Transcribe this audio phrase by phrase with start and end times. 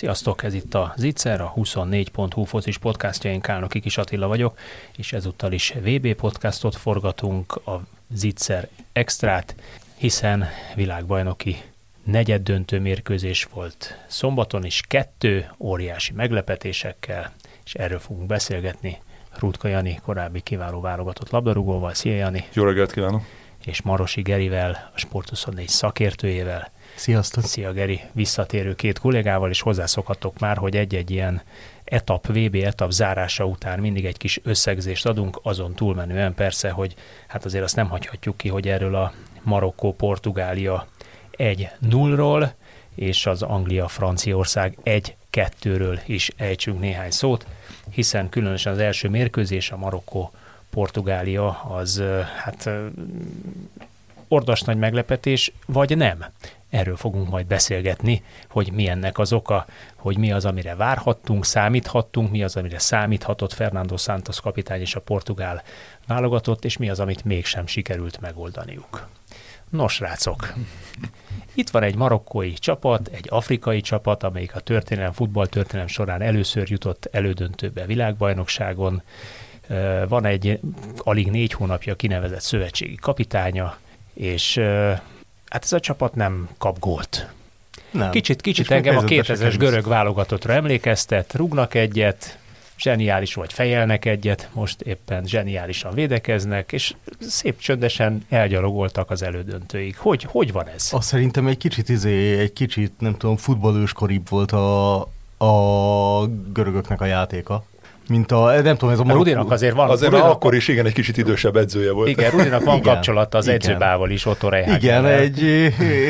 [0.00, 4.58] Sziasztok, ez itt a Zicser, a 24.hu focis podcastja, én Kálnoki Kis Attila vagyok,
[4.96, 7.82] és ezúttal is VB podcastot forgatunk, a
[8.14, 9.54] Zicser Extrát,
[9.96, 10.44] hiszen
[10.74, 11.56] világbajnoki
[12.04, 17.32] negyed döntő mérkőzés volt szombaton is, kettő óriási meglepetésekkel,
[17.64, 18.98] és erről fogunk beszélgetni
[19.38, 21.94] Rutka Jani, korábbi kiváló válogatott labdarúgóval.
[21.94, 22.44] Szia Jani!
[22.52, 23.22] Jó reggelt kívánok!
[23.64, 26.70] És Marosi Gerivel, a Sport24 szakértőjével.
[27.00, 27.44] Sziasztok!
[27.44, 31.42] Szia Geri, visszatérő két kollégával, és hozzászokhatok már, hogy egy-egy ilyen
[31.84, 36.94] etap, VB etap zárása után mindig egy kis összegzést adunk, azon túlmenően persze, hogy
[37.26, 40.86] hát azért azt nem hagyhatjuk ki, hogy erről a Marokkó-Portugália
[41.38, 42.50] 1-0-ról,
[42.94, 47.46] és az Anglia-Franciaország 1-2-ről is ejtsünk néhány szót,
[47.90, 52.02] hiszen különösen az első mérkőzés, a Marokkó-Portugália az
[52.36, 52.70] hát
[54.28, 56.24] ordas nagy meglepetés, vagy nem.
[56.70, 62.30] Erről fogunk majd beszélgetni, hogy mi ennek az oka, hogy mi az, amire várhattunk, számíthattunk,
[62.30, 65.62] mi az, amire számíthatott Fernando Santos kapitány és a portugál
[66.06, 69.08] válogatott, és mi az, amit mégsem sikerült megoldaniuk.
[69.70, 70.52] Nos, rácok,
[71.54, 77.08] itt van egy marokkói csapat, egy afrikai csapat, amelyik a történelem, futballtörténelem során először jutott
[77.12, 79.02] elődöntőbe világbajnokságon.
[80.08, 80.60] Van egy
[80.96, 83.76] alig négy hónapja kinevezett szövetségi kapitánya,
[84.14, 84.60] és
[85.50, 87.26] hát ez a csapat nem kap gólt.
[87.90, 88.10] Nem.
[88.10, 92.38] Kicsit, kicsit engem a 2000-es görög válogatottra emlékeztet, rúgnak egyet,
[92.78, 99.96] zseniális vagy fejelnek egyet, most éppen zseniálisan védekeznek, és szép csöndesen elgyalogoltak az elődöntőig.
[99.96, 100.88] Hogy, hogy van ez?
[100.92, 105.00] Azt szerintem egy kicsit, izé, egy kicsit, nem tudom, futballőskoribb volt a,
[105.36, 107.64] a görögöknek a játéka
[108.10, 109.12] mint a, nem tudom, ez a.
[109.12, 109.90] Rudinak azért van.
[109.90, 112.08] Azért Rudinak akkor is igen, egy kicsit idősebb edzője volt.
[112.08, 113.56] Igen, Rudinak van igen, kapcsolata az igen.
[113.56, 115.42] edzőbával is, Otto Igen, egy,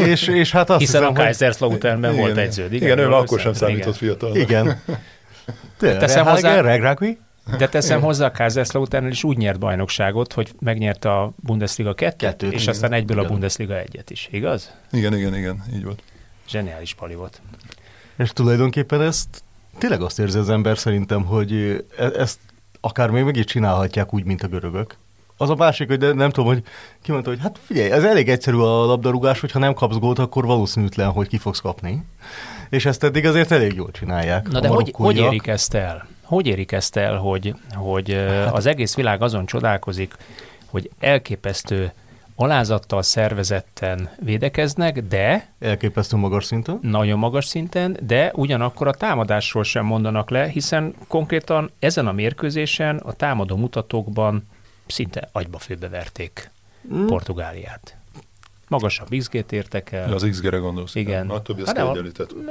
[0.08, 2.72] és, és hát azt Hiszen hiszem, a Kaiserslauternben volt edződ.
[2.72, 4.36] Igen, igen ő akkor sem számított fiatal.
[4.36, 4.82] Igen.
[5.78, 6.62] Teszem hozzá,
[7.58, 12.66] de teszem hozzá, a Kaiserslautern is úgy nyert bajnokságot, hogy megnyerte a Bundesliga 2 és
[12.66, 13.28] aztán egyből igen.
[13.28, 14.74] a Bundesliga egyet is, igaz?
[14.92, 16.02] Igen, igen, igen, így volt.
[16.48, 17.40] Zseniális pali volt.
[18.18, 19.42] És tulajdonképpen ezt
[19.78, 21.52] tényleg azt érzi az ember szerintem, hogy
[21.96, 22.38] e- ezt
[22.80, 24.96] akár még meg is csinálhatják úgy, mint a görögök.
[25.36, 26.62] Az a másik, hogy de nem tudom, hogy
[27.02, 30.46] ki mondta, hogy hát figyelj, ez elég egyszerű a labdarúgás, hogyha nem kapsz gólt, akkor
[30.46, 32.04] valószínűtlen, hogy ki fogsz kapni.
[32.70, 34.48] És ezt eddig azért elég jól csinálják.
[34.48, 36.08] Na de hogy, hogy érik ezt el?
[36.22, 40.14] Hogy érik ezt el, hogy, hogy hát, az egész világ azon csodálkozik,
[40.66, 41.92] hogy elképesztő
[42.40, 45.48] alázattal, szervezetten védekeznek, de...
[45.58, 46.78] Elképesztő magas szinten.
[46.82, 52.96] Nagyon magas szinten, de ugyanakkor a támadásról sem mondanak le, hiszen konkrétan ezen a mérkőzésen
[52.96, 54.48] a támadó mutatókban
[54.86, 56.50] szinte agyba főbeverték
[56.94, 57.06] mm.
[57.06, 57.99] Portugáliát
[58.70, 60.12] magasabb XG-t értek el.
[60.12, 60.94] Az XG-re gondolsz?
[60.94, 61.26] Igen.
[61.26, 61.96] Na, többi hát a,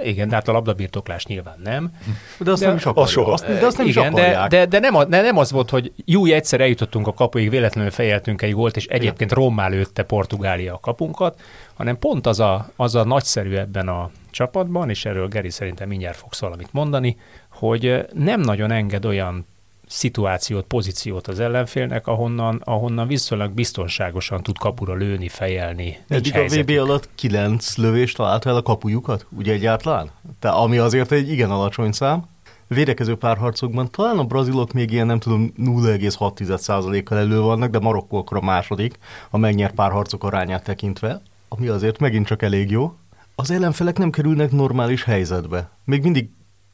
[0.03, 1.91] igen, de hát a labdabirtoklás nyilván nem.
[2.39, 3.11] De azt de, nem is akarják.
[3.11, 3.31] Soha.
[3.31, 5.91] Azt, de azt nem igen, is de, de, de, nem, de nem az volt, hogy
[6.05, 10.79] jó, egyszer eljutottunk a kapuig, véletlenül fejeltünk egy gólt, és egyébként rommá lőtte Portugália a
[10.79, 11.41] kapunkat,
[11.73, 16.17] hanem pont az a, az a nagyszerű ebben a csapatban, és erről Geri szerintem mindjárt
[16.17, 17.17] fogsz valamit mondani,
[17.49, 19.45] hogy nem nagyon enged olyan
[19.89, 25.97] szituációt, pozíciót az ellenfélnek, ahonnan, ahonnan viszonylag biztonságosan tud kapura lőni, fejelni.
[26.07, 30.09] Eddig a VB alatt kilenc lövést talált el a kapujukat, ugye egyáltalán?
[30.39, 32.23] Tehát ami azért egy igen alacsony szám.
[32.67, 38.37] Védekező párharcokban talán a brazilok még ilyen, nem tudom, 0,6%-kal elő vannak, de Marokkó akkor
[38.37, 38.97] a második,
[39.29, 42.93] a megnyert párharcok arányát tekintve, ami azért megint csak elég jó.
[43.35, 45.69] Az ellenfelek nem kerülnek normális helyzetbe.
[45.83, 46.29] Még mindig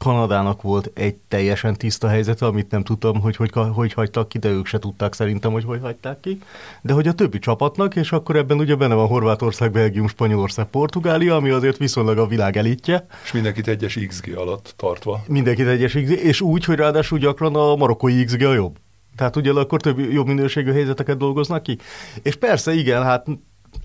[0.06, 4.50] Kanadának volt egy teljesen tiszta helyzete, amit nem tudtam, hogy hogy, hogy hagytak ki, de
[4.50, 6.40] ők se tudták szerintem, hogy hogy hagyták ki.
[6.82, 11.36] De hogy a többi csapatnak, és akkor ebben ugye benne van Horvátország, Belgium, Spanyolország, Portugália,
[11.36, 13.08] ami azért viszonylag a világ elitje.
[13.24, 15.24] És mindenkit egyes XG alatt tartva.
[15.28, 18.78] Mindenkit egyes XG, és úgy, hogy ráadásul gyakran a marokkói XG a jobb.
[19.16, 21.78] Tehát ugye akkor több jobb minőségű helyzeteket dolgoznak ki.
[22.22, 23.28] És persze, igen, hát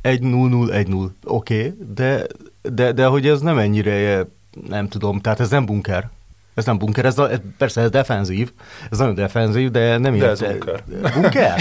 [0.02, 2.26] 1-0-0-1-0, oké, okay, de,
[2.62, 4.26] de, de hogy ez nem ennyire
[4.68, 6.08] nem tudom, tehát ez nem bunker.
[6.54, 8.52] Ez nem bunker, ez, a, ez persze ez defenzív,
[8.90, 10.30] ez nagyon defenzív, de nem De ilyen...
[10.30, 10.82] ez bunker.
[11.14, 11.54] Bunker?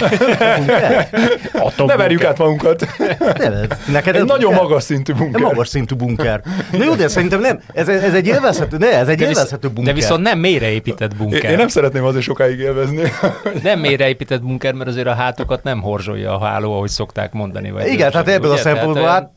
[0.57, 1.09] bunker?
[1.77, 2.85] Ne verjük át magunkat.
[3.37, 4.61] Nem, ez- neked Egy ez nagyon bunker?
[4.61, 5.41] magas szintű bunker.
[5.41, 6.41] magas szintű bunker.
[6.71, 7.59] Na jó, de szerintem nem.
[7.73, 9.93] Ez, ez egy élvezhető, ne, ez egy De, visz, élvezhető bunker.
[9.93, 11.51] de viszont nem mélyreépített Én, bunker.
[11.51, 13.01] én nem szeretném azért sokáig élvezni.
[13.63, 17.71] nem mélyreépített bunker, mert azért a hátokat nem horzsolja a háló, ahogy szokták mondani.
[17.71, 18.61] Vagy Igen, tehát ebből a ugye?
[18.63, 19.31] Tehát szempontból olyan- hát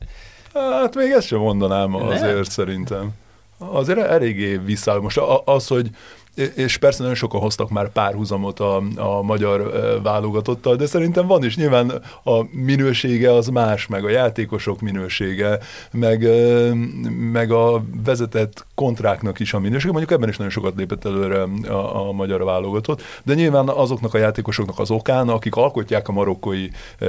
[0.82, 3.10] Hát még ezt sem mondanám azért szerintem.
[3.70, 4.98] Azért eléggé visszáll.
[4.98, 5.90] Most az, hogy
[6.34, 11.56] és persze nagyon sokan hoztak már párhuzamot a, a magyar válogatottal, de szerintem van is.
[11.56, 15.58] Nyilván a minősége az más, meg a játékosok minősége,
[15.92, 16.28] meg,
[17.32, 19.92] meg a vezetett kontráknak is a minősége.
[19.92, 24.18] Mondjuk ebben is nagyon sokat lépett előre a, a magyar válogatott, de nyilván azoknak a
[24.18, 26.68] játékosoknak az okán, akik alkotják a marokkói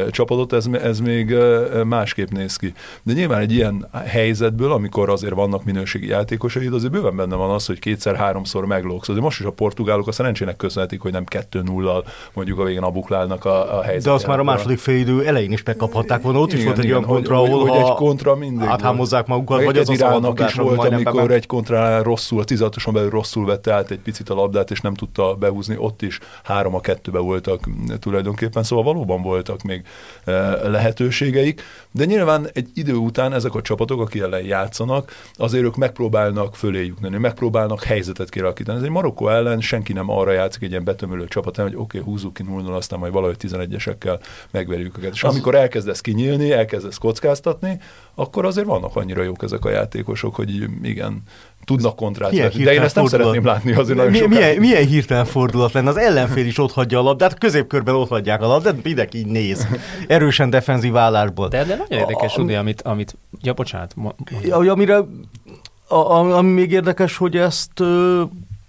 [0.09, 1.35] csapatot, ez, ez még
[1.83, 2.73] másképp néz ki.
[3.03, 7.65] De nyilván egy ilyen helyzetből, amikor azért vannak minőségi játékosaid, azért bőven benne van az,
[7.65, 9.11] hogy kétszer-háromszor meglóksz.
[9.13, 13.45] Azért most is a portugálok a szerencsének köszönhetik, hogy nem 2-0-al mondjuk a végén abuklálnak
[13.45, 14.03] a, a helyzet.
[14.03, 16.39] de azt már a második félidő elején is megkaphatták volna.
[16.39, 19.27] Ott is Igen, volt egy igen, olyan kontra, hogy, ahol hogy, egy kontra mindig áthámozzák
[19.27, 23.73] magukat, vagy az Iránnak is volt, amikor egy kontránál rosszul, a 16-oson belül rosszul vette
[23.73, 27.69] át egy picit a labdát, és nem tudta behúzni, ott is három a kettőbe voltak
[27.99, 29.81] tulajdonképpen, szóval valóban voltak még
[30.23, 31.61] eh, lehetőségeik,
[31.91, 36.99] de nyilván egy idő után ezek a csapatok, akik ellen játszanak, azért ők megpróbálnak föléjük
[36.99, 38.77] nőni, megpróbálnak helyzetet kialakítani.
[38.77, 42.01] Ez egy Marokkó ellen senki nem arra játszik egy ilyen betömölő csapat, hogy oké, okay,
[42.01, 44.19] húzzuk ki 0 aztán majd valahogy 11-esekkel
[44.51, 45.13] megverjük őket.
[45.13, 47.79] És amikor elkezdesz kinyílni, elkezdesz kockáztatni,
[48.15, 51.21] akkor azért vannak annyira jók ezek a játékosok, hogy igen,
[51.65, 52.51] tudnak kontrát Milyen.
[52.63, 53.09] De én ezt nem fordulat.
[53.09, 54.39] szeretném látni azért nagyon Mi, sokáig.
[54.39, 55.89] milyen, milyen hirtelen fordulat lenne?
[55.89, 59.67] Az ellenfél is ott hagyja a labdát, középkörben ott hagyják a labdát, mindenki így néz.
[60.07, 61.47] Erősen defenzív állásból.
[61.47, 64.63] De, de nagyon érdekes, A- Udi, amit, amit, ja, bocsánat, mo- mondja.
[64.63, 65.05] Ja, amire,
[65.93, 68.23] a, a, ami még érdekes, hogy ezt ö,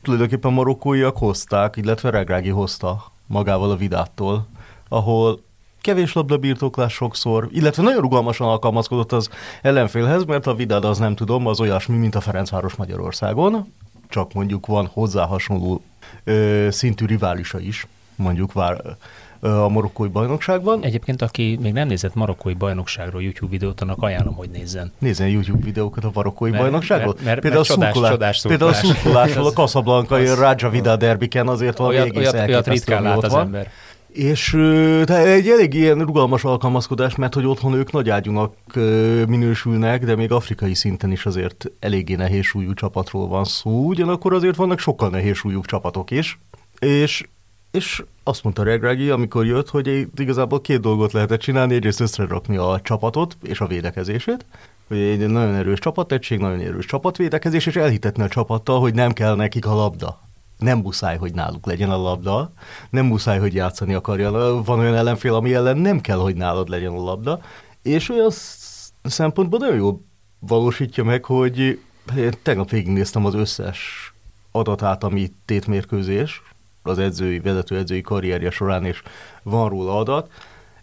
[0.04, 4.46] tulajdonképpen marokkóiak hozták, illetve Regrági hozta magával a Vidától,
[4.88, 5.40] ahol
[5.80, 9.28] kevés labdabirtoklás sokszor, illetve nagyon rugalmasan alkalmazkodott az
[9.62, 13.72] ellenfélhez, mert a Vidád az nem tudom, az olyasmi, mint a Ferencváros Magyarországon,
[14.08, 15.82] csak mondjuk van hozzá hasonló
[16.24, 17.86] ö, szintű riválisa is,
[18.16, 18.96] mondjuk vár,
[19.44, 20.82] a marokkói bajnokságban.
[20.84, 24.92] Egyébként, aki még nem nézett marokkói bajnokságról YouTube videót, annak ajánlom, hogy nézzen.
[24.98, 27.12] Nézzen YouTube videókat a marokkói Mert- bajnokságról.
[27.14, 29.02] mert- mert- például, mert csodás- szurkolás, csodás például a szurkolás.
[29.02, 33.24] szurkolásról a Casablanca-i Az- Raja Vida derbiken azért van Olyat, egész olyat, olyat ritkán lát
[33.24, 33.40] az van.
[33.40, 33.70] ember.
[34.08, 34.50] És
[35.04, 40.32] de egy elég ilyen rugalmas alkalmazkodás, mert hogy otthon ők nagyágyúnak ö, minősülnek, de még
[40.32, 45.36] afrikai szinten is azért eléggé nehéz súlyú csapatról van szó, ugyanakkor azért vannak sokkal nehéz
[45.36, 46.38] súlyúbb csapatok is,
[46.78, 47.24] és
[47.74, 52.80] és azt mondta Regragi, amikor jött, hogy igazából két dolgot lehetett csinálni, egyrészt összerakni a
[52.82, 54.46] csapatot és a védekezését,
[54.88, 59.34] hogy egy nagyon erős csapategység, nagyon erős csapatvédekezés, és elhitetni a csapattal, hogy nem kell
[59.34, 60.20] nekik a labda.
[60.58, 62.52] Nem muszáj, hogy náluk legyen a labda,
[62.90, 64.30] nem muszáj, hogy játszani akarja.
[64.64, 67.40] Van olyan ellenfél, ami ellen nem kell, hogy nálad legyen a labda,
[67.82, 70.00] és olyan sz- szempontból nagyon jól
[70.38, 71.80] valósítja meg, hogy
[72.42, 74.12] tegnap végignéztem az összes
[74.50, 76.42] adatát, ami tétmérkőzés,
[76.88, 79.02] az edzői, vezető edzői karrierje során, és
[79.42, 80.30] van róla adat,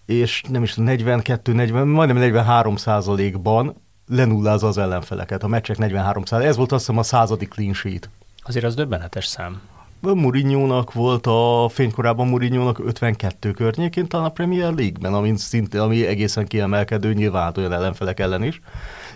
[0.05, 3.75] és nem is 42, 40, majdnem 43 százalékban
[4.07, 5.43] lenullázza az ellenfeleket.
[5.43, 6.49] A meccsek 43 százalék.
[6.49, 8.09] Ez volt azt hiszem a századik clean sheet.
[8.43, 9.61] Azért az döbbenetes szám.
[9.99, 16.45] Mourinho-nak volt a fénykorában Mourinho-nak 52 környékén talán a Premier League-ben, ami, szinte, ami egészen
[16.45, 18.61] kiemelkedő, nyilván hát olyan ellenfelek ellen is.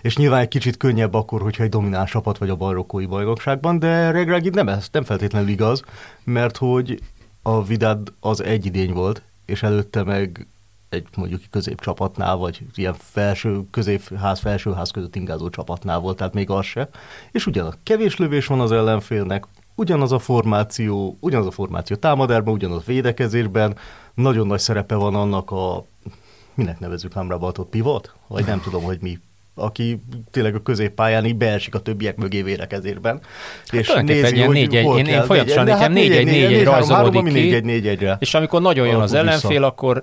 [0.02, 4.10] És nyilván egy kicsit könnyebb akkor, hogyha egy domináns csapat vagy a bajnokói bajnokságban, de
[4.10, 5.82] Regragi nem, ez nem feltétlenül igaz,
[6.24, 7.00] mert hogy
[7.42, 10.46] a Vidad az egy idény volt, és előtte meg
[10.88, 16.64] egy mondjuk középcsapatnál, vagy ilyen felső, középház, felsőház között ingázó csapatnál volt, tehát még az
[16.64, 16.88] se.
[17.32, 19.44] És ugyanaz kevés lövés van az ellenfélnek,
[19.74, 23.76] ugyanaz a formáció, ugyanaz a formáció támadásban, ugyanaz a védekezésben,
[24.14, 25.84] nagyon nagy szerepe van annak a,
[26.54, 28.14] minek nevezzük Amrabatot, pivot?
[28.26, 29.18] Vagy nem tudom, hogy mi
[29.58, 33.20] aki tényleg a középpályán így beesik a többiek mögé védekezésben.
[33.70, 36.24] És tulajdonképpen ilyen hogy 4-1, hol én- én folyamatosan nekem 4-1, 4-1
[36.60, 37.38] 4-1 rajzolódik ami ki.
[37.64, 38.16] 4-1-4-1-re.
[38.20, 39.66] És amikor nagyon jön az ellenfél, vissza.
[39.66, 40.02] akkor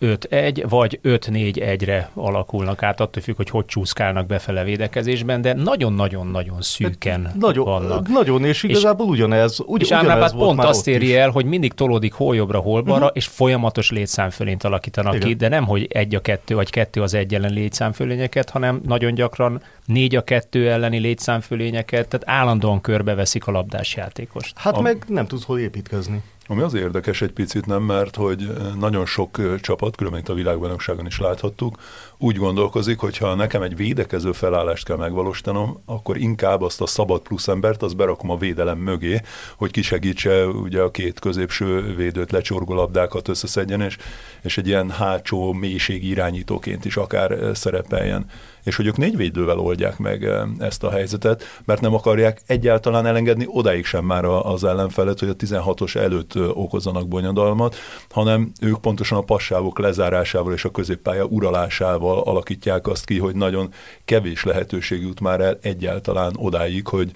[0.00, 7.32] 4-5-1 vagy 5-4-1-re alakulnak át, attól függ, hogy hogy csúszkálnak befele védekezésben, de nagyon-nagyon-nagyon szűken
[7.40, 8.08] Nagyon, vannak.
[8.08, 12.12] nagyon, és igazából ugyanez, ugy, És ugyanez volt pont azt éri el, hogy mindig tolódik
[12.12, 15.28] hol jobbra, hol balra, és folyamatos létszámfölényt alakítanak Igen.
[15.28, 19.14] ki, de nem, hogy egy a kettő, vagy kettő az egy ellen létszámfölényeket, hanem nagyon
[19.14, 24.58] gyakran négy a kettő elleni létszámfölényeket, tehát állandóan körbeveszik a labdás játékost.
[24.58, 26.22] Hát Am- meg nem tudsz hol építkezni.
[26.46, 30.34] Ami az érdekes egy picit, nem, mert hogy nagyon sok ö, csapat, különben itt a
[30.34, 31.78] világbajnokságon is láthattuk,
[32.18, 37.20] úgy gondolkozik, hogy ha nekem egy védekező felállást kell megvalósítanom, akkor inkább azt a szabad
[37.20, 39.20] plusz embert, azt berakom a védelem mögé,
[39.56, 43.96] hogy kisegítse ugye a két középső védőt lecsorgó labdákat összeszedjen, és,
[44.42, 48.26] és egy ilyen hátsó mélység irányítóként is akár ö, szerepeljen
[48.64, 50.28] és hogy ők négy védővel oldják meg
[50.58, 55.36] ezt a helyzetet, mert nem akarják egyáltalán elengedni odáig sem már az ellenfelet, hogy a
[55.36, 57.76] 16-os előtt okozzanak bonyodalmat,
[58.10, 63.72] hanem ők pontosan a passávok lezárásával és a középpálya uralásával alakítják azt ki, hogy nagyon
[64.04, 67.10] kevés lehetőség jut már el egyáltalán odáig, hogy,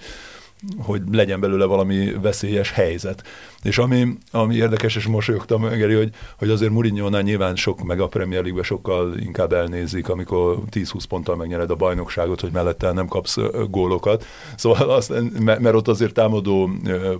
[0.77, 3.23] hogy legyen belőle valami veszélyes helyzet.
[3.63, 8.07] És ami, ami érdekes, és mosolyogtam, Geri, hogy, hogy azért Mourinho-nál nyilván sok, meg a
[8.07, 13.37] Premier League-ben sokkal inkább elnézik, amikor 10-20 ponttal megnyered a bajnokságot, hogy mellette nem kapsz
[13.69, 14.25] gólokat.
[14.55, 16.69] Szóval azt, mert ott azért támadó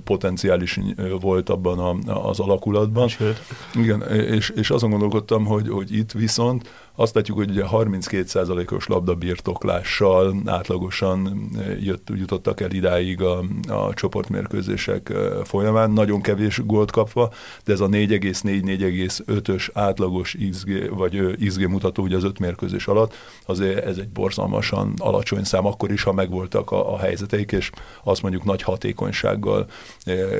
[0.03, 0.79] potenciális
[1.21, 3.07] volt abban a, az alakulatban.
[3.07, 3.41] Sőt.
[3.75, 10.35] Igen, és, és azon gondolkodtam, hogy, hogy itt viszont azt látjuk, hogy ugye 32%-os labdabirtoklással
[10.45, 17.31] átlagosan eh, jött, jutottak el idáig a, a csoportmérkőzések eh, folyamán, nagyon kevés gólt kapva,
[17.63, 23.13] de ez a 4,4-4,5-ös átlagos XG, vagy XG mutató ugye az öt mérkőzés alatt,
[23.45, 27.69] azért ez egy borzalmasan alacsony szám, akkor is, ha megvoltak a, a helyzeteik, és
[28.03, 29.67] azt mondjuk nagy hatékonysággal eh,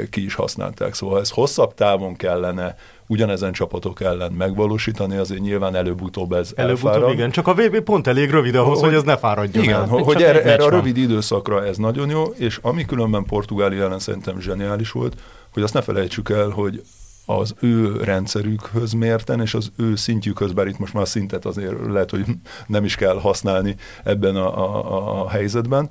[0.09, 0.93] ki is használták.
[0.93, 2.75] Szóval ez hosszabb távon kellene
[3.07, 7.13] ugyanezen csapatok ellen megvalósítani, azért nyilván előbb-utóbb ez Előbb-utóbb elfárad.
[7.13, 9.87] igen, csak a VB pont elég rövid ahhoz, Hogy- hogy ez ne fáradjon Igen, el.
[9.87, 14.39] hogy, erre, erre a rövid időszakra ez nagyon jó, és ami különben Portugália ellen szerintem
[14.39, 15.15] zseniális volt,
[15.53, 16.81] hogy azt ne felejtsük el, hogy
[17.25, 21.73] az ő rendszerükhöz mérten, és az ő szintjükhöz, bár itt most már a szintet azért
[21.91, 22.23] lehet, hogy
[22.67, 25.89] nem is kell használni ebben a, a, a helyzetben,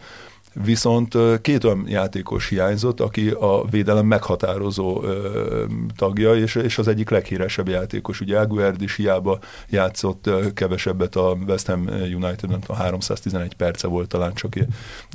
[0.64, 5.64] Viszont két olyan játékos hiányzott, aki a védelem meghatározó ö,
[5.96, 8.20] tagja, és, és az egyik leghíresebb játékos.
[8.20, 14.34] Ugye Aguerd is hiába játszott kevesebbet a West Ham United, tudom, 311 perce volt talán
[14.34, 14.54] csak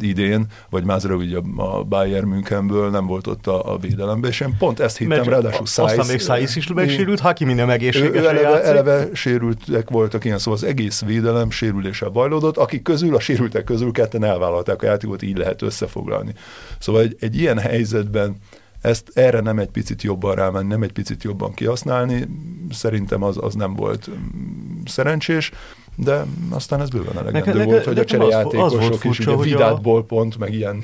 [0.01, 4.55] idén, vagy Mázra ugye a Bayern Münchenből nem volt ott a, a védelemben, és én
[4.57, 8.63] pont ezt hittem, Mert ráadásul aztán Szájsz- még Szájsz is megsérült, Hakimi nem ő eleve,
[8.63, 13.91] eleve sérültek voltak ilyen, szóval az egész védelem sérüléssel bajlódott, akik közül, a sérültek közül
[13.91, 16.33] ketten elvállalták a játékot, így lehet összefoglalni.
[16.79, 18.35] Szóval egy, egy ilyen helyzetben
[18.81, 22.27] ezt erre nem egy picit jobban rámenni, nem egy picit jobban kihasználni,
[22.71, 25.51] szerintem az, az nem volt mm, szerencsés,
[25.95, 28.99] de aztán ez bőven elegendő Neke- volt, hogy a nekem az- az cserejátékosok volt is,
[28.99, 30.83] furcsa, ugye hogy Vidát a- ballpont, meg ilyen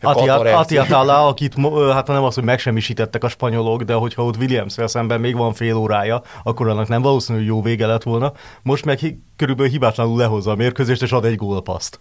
[0.00, 0.80] Atiat katareakció.
[0.80, 1.54] Atala, akit
[1.92, 5.76] hát nem az, hogy megsemmisítettek a spanyolok, de hogyha ott williams szemben még van fél
[5.76, 8.32] órája, akkor annak nem valószínű, hogy jó vége lett volna.
[8.62, 12.00] Most meg körülbelül hibátlanul lehozza a mérkőzést, és ad egy gólpaszt.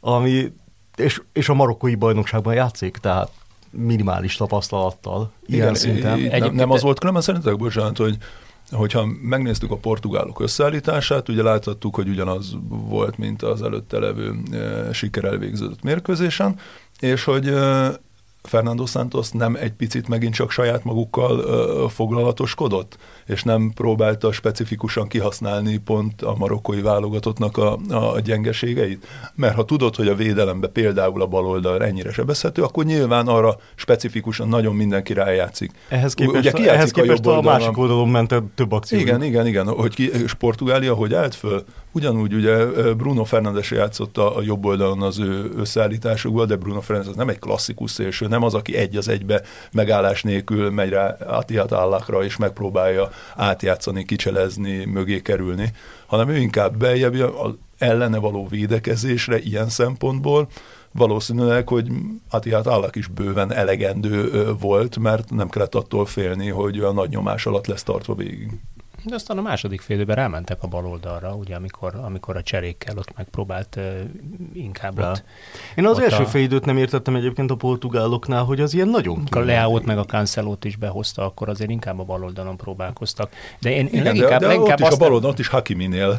[0.00, 0.52] Ami,
[0.98, 3.30] és, és a marokkói bajnokságban játszik, tehát
[3.70, 6.18] minimális tapasztalattal, ilyen Igen, szinten.
[6.18, 8.16] í- Nem, nem az volt különben szerintetek, bocsánat, hogy
[8.70, 14.92] hogyha megnéztük a portugálok összeállítását, ugye láthattuk, hogy ugyanaz volt, mint az előtte levő e,
[14.92, 16.56] sikerrel végződött mérkőzésen,
[17.00, 17.90] és hogy e,
[18.42, 25.08] Fernando Santos nem egy picit megint csak saját magukkal ö, foglalatoskodott, és nem próbálta specifikusan
[25.08, 29.06] kihasználni pont a marokkói válogatottnak a, a gyengeségeit.
[29.34, 34.48] Mert ha tudod, hogy a védelembe például a baloldal ennyire sebezhető, akkor nyilván arra specifikusan
[34.48, 35.70] nagyon mindenki rájátszik.
[35.88, 37.60] Ehhez Ugye képest, ki játszik ehhez képest jobb a, oldalon?
[37.60, 38.98] másik oldalon ment több akció.
[38.98, 41.64] Igen, igen, igen, hogy ki, és Portugália hogy állt föl?
[41.98, 42.64] Ugyanúgy ugye
[42.94, 47.90] Bruno Fernandes játszott a, jobb oldalon az ő összeállításukban, de Bruno Fernandes nem egy klasszikus
[47.90, 53.10] szélső, nem az, aki egy az egybe megállás nélkül megy rá Atihat Állakra, és megpróbálja
[53.36, 55.72] átjátszani, kicselezni, mögé kerülni,
[56.06, 60.48] hanem ő inkább beljebb az ellene való védekezésre ilyen szempontból,
[60.92, 61.90] valószínűleg, hogy
[62.30, 67.46] Atihat Állak is bőven elegendő volt, mert nem kellett attól félni, hogy a nagy nyomás
[67.46, 68.50] alatt lesz tartva végig.
[69.08, 73.16] De aztán a második félidőben rámentek a bal oldalra, ugye, amikor, amikor a cserékkel ott
[73.16, 73.84] megpróbált uh,
[74.52, 75.10] inkább Rá.
[75.10, 75.24] ott,
[75.76, 78.88] Én az Ott első a- fél időt nem értettem egyébként a portugáloknál, hogy az ilyen
[78.88, 83.30] nagyon a Leao-t meg a Cancelót is behozta, akkor azért inkább a bal oldalon próbálkoztak.
[83.60, 84.98] De én, én Igen, leginkább, de, de leginkább ott is a azt...
[84.98, 86.18] baloldon, ott is Hakiminél.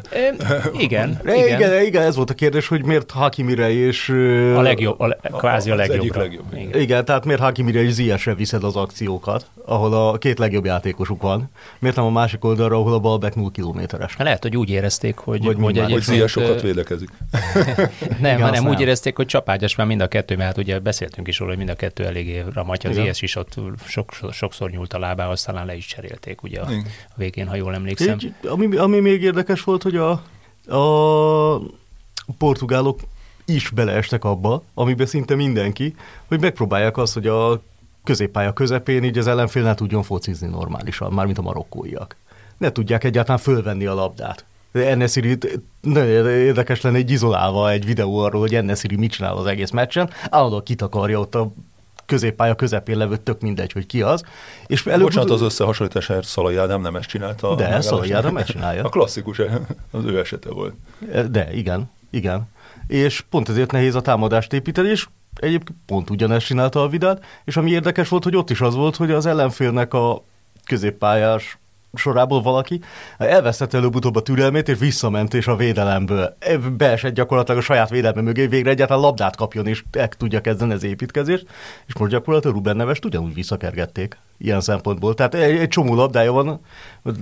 [0.78, 1.46] Igen, igen.
[1.46, 1.82] igen.
[1.82, 4.08] igen, ez volt a kérdés, hogy miért Hakimire és...
[4.56, 6.20] A legjobb, a, le- kvázi a legjobbra.
[6.20, 6.68] legjobb, igen.
[6.68, 6.80] igen.
[6.80, 11.50] Igen, tehát miért Hakimire és Ziyechre viszed az akciókat, ahol a két legjobb játékosuk van?
[11.78, 14.16] Miért nem a másik oldalra, ahol a balback 0 kilométeres?
[14.16, 15.78] Lehet, hogy úgy érezték, hogy, Vagy hogy.
[15.78, 17.08] Hogy Zia sokat védekezik.
[18.00, 18.80] Nem, Igen, hanem azt úgy nem.
[18.80, 21.70] érezték, hogy csapágyas már mind a kettő, mert hát ugye beszéltünk is róla, hogy mind
[21.70, 22.90] a kettő eléggé ramatja.
[22.90, 23.54] Az ilyes is ott
[23.86, 26.86] sok, sokszor nyúlt a lábához, talán le is cserélték ugye a Igen.
[27.14, 28.18] végén, ha jól emlékszem.
[28.22, 30.10] Így, ami, ami még érdekes volt, hogy a,
[30.76, 31.60] a
[32.38, 33.00] portugálok
[33.44, 35.94] is beleestek abba, amiben szinte mindenki,
[36.26, 37.62] hogy megpróbálják azt, hogy a
[38.04, 42.16] középpálya közepén így az ellenfél ne tudjon focizni normálisan, mármint a marokkóiak.
[42.60, 44.44] Ne tudják egyáltalán fölvenni a labdát.
[44.72, 45.38] Ennesiri,
[45.80, 50.10] nagyon érdekes lenne egy izolálva egy videó arról, hogy Ennesiri mit csinál az egész meccsen.
[50.30, 51.52] Állandóan kitakarja ott a
[52.06, 54.22] középpálya közepén levő, tök mindegy, hogy ki az.
[54.66, 57.54] És előbb Bocsánat, az összehasonlításért Szalai Ádám nem ezt csinálta.
[57.54, 58.84] De, Szalai Ádám ezt csinálja.
[58.86, 59.38] A klasszikus,
[59.90, 60.74] az ő esete volt.
[61.30, 62.48] De, igen, igen.
[62.86, 67.56] És pont ezért nehéz a támadást építeni, és egyébként pont ugyanezt csinálta a Vidal, és
[67.56, 70.24] ami érdekes volt, hogy ott is az volt, hogy az ellenfélnek a
[70.66, 71.58] középpályás
[71.94, 72.80] sorából valaki
[73.18, 76.36] elvesztette előbb-utóbb a türelmét, és visszament, és a védelemből
[76.76, 80.82] beesett gyakorlatilag a saját védelme mögé, végre egyáltalán labdát kapjon, és el tudja kezdeni az
[80.82, 81.46] építkezést,
[81.86, 85.14] és most gyakorlatilag Ruben Nevest ugyanúgy visszakergették ilyen szempontból.
[85.14, 86.60] Tehát egy, egy csomó labdája van,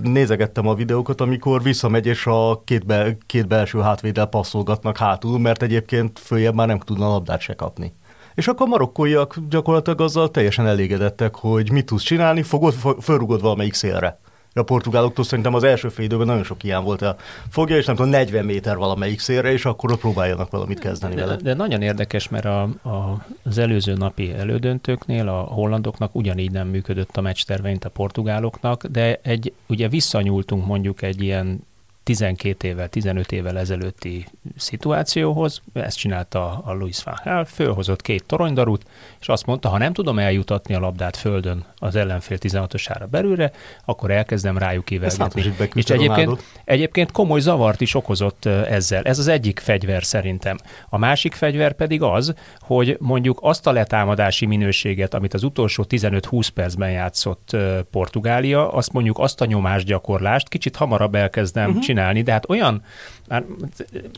[0.03, 5.61] nézegettem a videókat, amikor visszamegy, és a két, be, két belső hátvédel passzolgatnak hátul, mert
[5.61, 7.93] egyébként följebb már nem tudna labdát se kapni.
[8.35, 13.73] És akkor a marokkóiak gyakorlatilag azzal teljesen elégedettek, hogy mit tudsz csinálni, fogod, fölrugod valamelyik
[13.73, 14.19] szélre.
[14.53, 17.01] A portugáloktól szerintem az első fél időben nagyon sok ilyen volt.
[17.01, 17.15] A
[17.49, 21.21] fogja, és nem tudom, 40 méter valamelyik szélre, és akkor ott próbáljanak valamit kezdeni de,
[21.21, 21.35] vele.
[21.35, 27.17] De nagyon érdekes, mert a, a, az előző napi elődöntőknél a hollandoknak ugyanígy nem működött
[27.17, 31.67] a meccs terve, mint a portugáloknak, de egy, ugye visszanyúltunk mondjuk egy ilyen
[32.09, 34.25] 12 évvel, 15 évvel ezelőtti
[34.55, 38.85] szituációhoz, ezt csinálta a Louis van Gaal, fölhozott két toronydarút,
[39.19, 43.51] és azt mondta, ha nem tudom eljutatni a labdát földön az ellenfél 16-osára belülre,
[43.85, 45.53] akkor elkezdem rájuk évelgetni.
[45.73, 49.03] És egyébként, egyébként komoly zavart is okozott ezzel.
[49.03, 50.57] Ez az egyik fegyver szerintem.
[50.89, 56.47] A másik fegyver pedig az, hogy mondjuk azt a letámadási minőséget, amit az utolsó 15-20
[56.53, 57.55] percben játszott
[57.91, 61.83] Portugália, azt mondjuk azt a nyomásgyakorlást kicsit hamarabb elkezdem uh-huh.
[61.83, 62.83] csinálni, de hát olyan,
[63.27, 63.43] már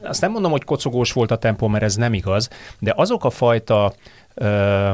[0.01, 3.29] azt nem mondom, hogy kocogós volt a tempó, mert ez nem igaz, de azok a
[3.29, 3.93] fajta
[4.33, 4.93] ö,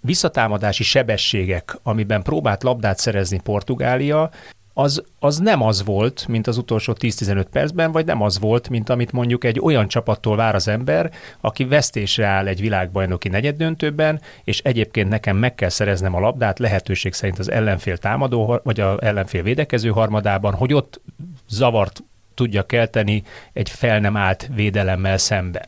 [0.00, 4.30] visszatámadási sebességek, amiben próbált labdát szerezni Portugália,
[4.74, 8.88] az, az nem az volt, mint az utolsó 10-15 percben, vagy nem az volt, mint
[8.88, 14.58] amit mondjuk egy olyan csapattól vár az ember, aki vesztésre áll egy világbajnoki negyeddöntőben, és
[14.58, 19.42] egyébként nekem meg kell szereznem a labdát lehetőség szerint az ellenfél támadó, vagy az ellenfél
[19.42, 21.00] védekező harmadában, hogy ott
[21.48, 22.02] zavart
[22.34, 25.66] tudja kelteni egy fel nem állt védelemmel szemben.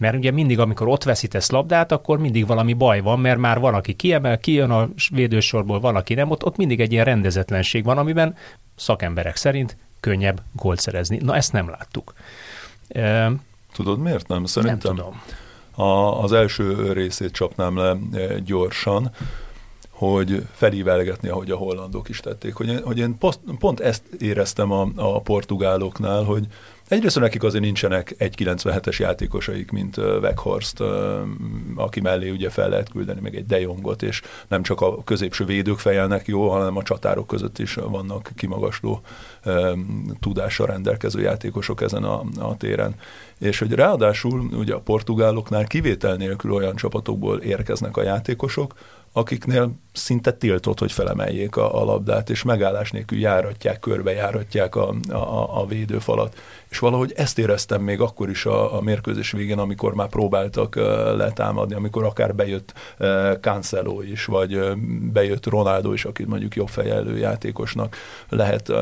[0.00, 3.74] Mert ugye mindig, amikor ott veszítesz labdát, akkor mindig valami baj van, mert már van,
[3.74, 7.98] aki kiemel, kijön a védősorból, van, aki nem, ott, ott mindig egy ilyen rendezetlenség van,
[7.98, 8.36] amiben
[8.76, 11.18] szakemberek szerint könnyebb gólt szerezni.
[11.22, 12.12] Na, ezt nem láttuk.
[13.72, 14.44] Tudod miért nem?
[14.44, 15.22] Szerintem nem tudom.
[15.86, 17.96] A, az első részét csapnám le
[18.44, 19.10] gyorsan
[19.90, 22.54] hogy felívelgetni, ahogy a hollandok is tették.
[22.54, 26.46] Hogy, hogy én pont, pont ezt éreztem a, a portugáloknál, hogy
[26.90, 30.82] Egyrészt nekik azért nincsenek 1,97-es játékosaik, mint Weghorst,
[31.74, 35.44] aki mellé ugye fel lehet küldeni meg egy De Jongot, és nem csak a középső
[35.44, 39.00] védők fejelnek jó, hanem a csatárok között is vannak kimagasló
[40.20, 42.94] tudással rendelkező játékosok ezen a, a téren.
[43.38, 48.74] És hogy ráadásul ugye a portugáloknál kivétel nélkül olyan csapatokból érkeznek a játékosok,
[49.12, 55.60] akiknél szinte tiltott, hogy felemeljék a, a labdát, és megállás nélkül járatják, körbejáratják a, a,
[55.60, 56.38] a védőfalat.
[56.68, 60.74] És valahogy ezt éreztem még akkor is a, a mérkőzés végén, amikor már próbáltak
[61.16, 64.76] letámadni, amikor akár bejött uh, Cancelo is, vagy
[65.12, 67.96] bejött Ronaldo is, akit mondjuk jobb fejelő játékosnak
[68.28, 68.72] lehet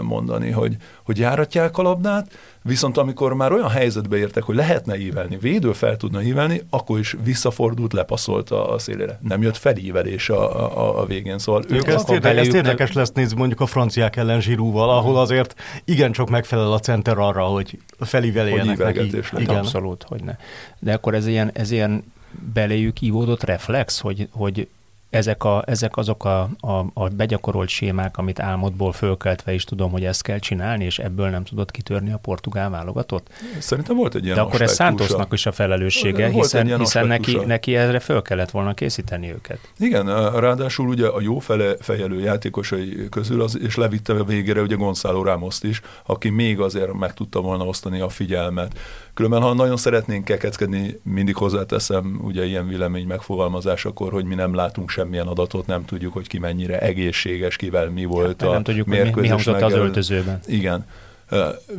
[0.00, 0.76] mondani, hogy,
[1.10, 2.30] hogy járatják a labdát,
[2.62, 7.16] Viszont amikor már olyan helyzetbe értek, hogy lehetne ívelni, védő fel tudna ívelni, akkor is
[7.24, 9.18] visszafordult, lepaszolta a szélére.
[9.28, 11.38] Nem jött felívelés a, a, a végén.
[11.38, 15.54] Szóval ők ezt, érde, ezt érdekes lesz nézni mondjuk a franciák ellen Zsirúval, ahol azért
[15.84, 19.10] igencsak megfelel a center arra, hogy felíveljenek neki.
[19.36, 19.56] Igen.
[19.56, 20.36] Abszolút, hogy ne.
[20.78, 22.12] De akkor ez ilyen, ez ilyen
[22.52, 24.68] beléjük ívódott reflex, hogy, hogy
[25.10, 30.04] ezek, a, ezek azok a, a, a begyakorolt sémák, amit álmodból fölkeltve is tudom, hogy
[30.04, 33.28] ezt kell csinálni, és ebből nem tudott kitörni a portugál válogatott?
[33.58, 37.36] Szerintem volt egy ilyen De akkor ez Santosnak is a felelőssége, volt hiszen, hiszen neki,
[37.46, 39.58] neki erre föl kellett volna készíteni őket.
[39.78, 44.74] Igen, ráadásul ugye a jó fele, fejelő játékosai közül, az, és levitte a végére ugye
[44.74, 48.78] Gonzalo Ramoszt is, aki még azért meg tudta volna osztani a figyelmet.
[49.20, 54.90] Különben, ha nagyon szeretnénk kekeckedni, mindig hozzáteszem ugye ilyen vélemény megfogalmazásakor, hogy mi nem látunk
[54.90, 58.86] semmilyen adatot, nem tudjuk, hogy ki mennyire egészséges, kivel mi volt ja, a nem tudjuk,
[58.86, 60.40] mérkőzés mi, mi az öltözőben.
[60.46, 60.86] Igen.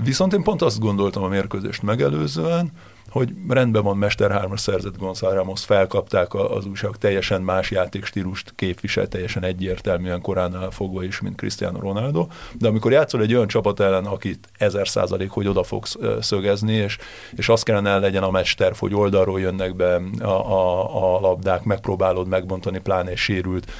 [0.03, 2.71] Viszont én pont azt gondoltam a mérkőzést megelőzően,
[3.09, 9.07] hogy rendben van Mester 3 szerzett Gonzalo Ramos, felkapták az újság, teljesen más játékstílust képvisel,
[9.07, 14.05] teljesen egyértelműen koránál fogva is, mint Cristiano Ronaldo, de amikor játszol egy olyan csapat ellen,
[14.05, 16.97] akit ezer százalék, hogy oda fogsz szögezni, és,
[17.35, 22.27] és azt kellene legyen a mester, hogy oldalról jönnek be a, a, a labdák, megpróbálod
[22.27, 23.71] megbontani, pláne egy sérült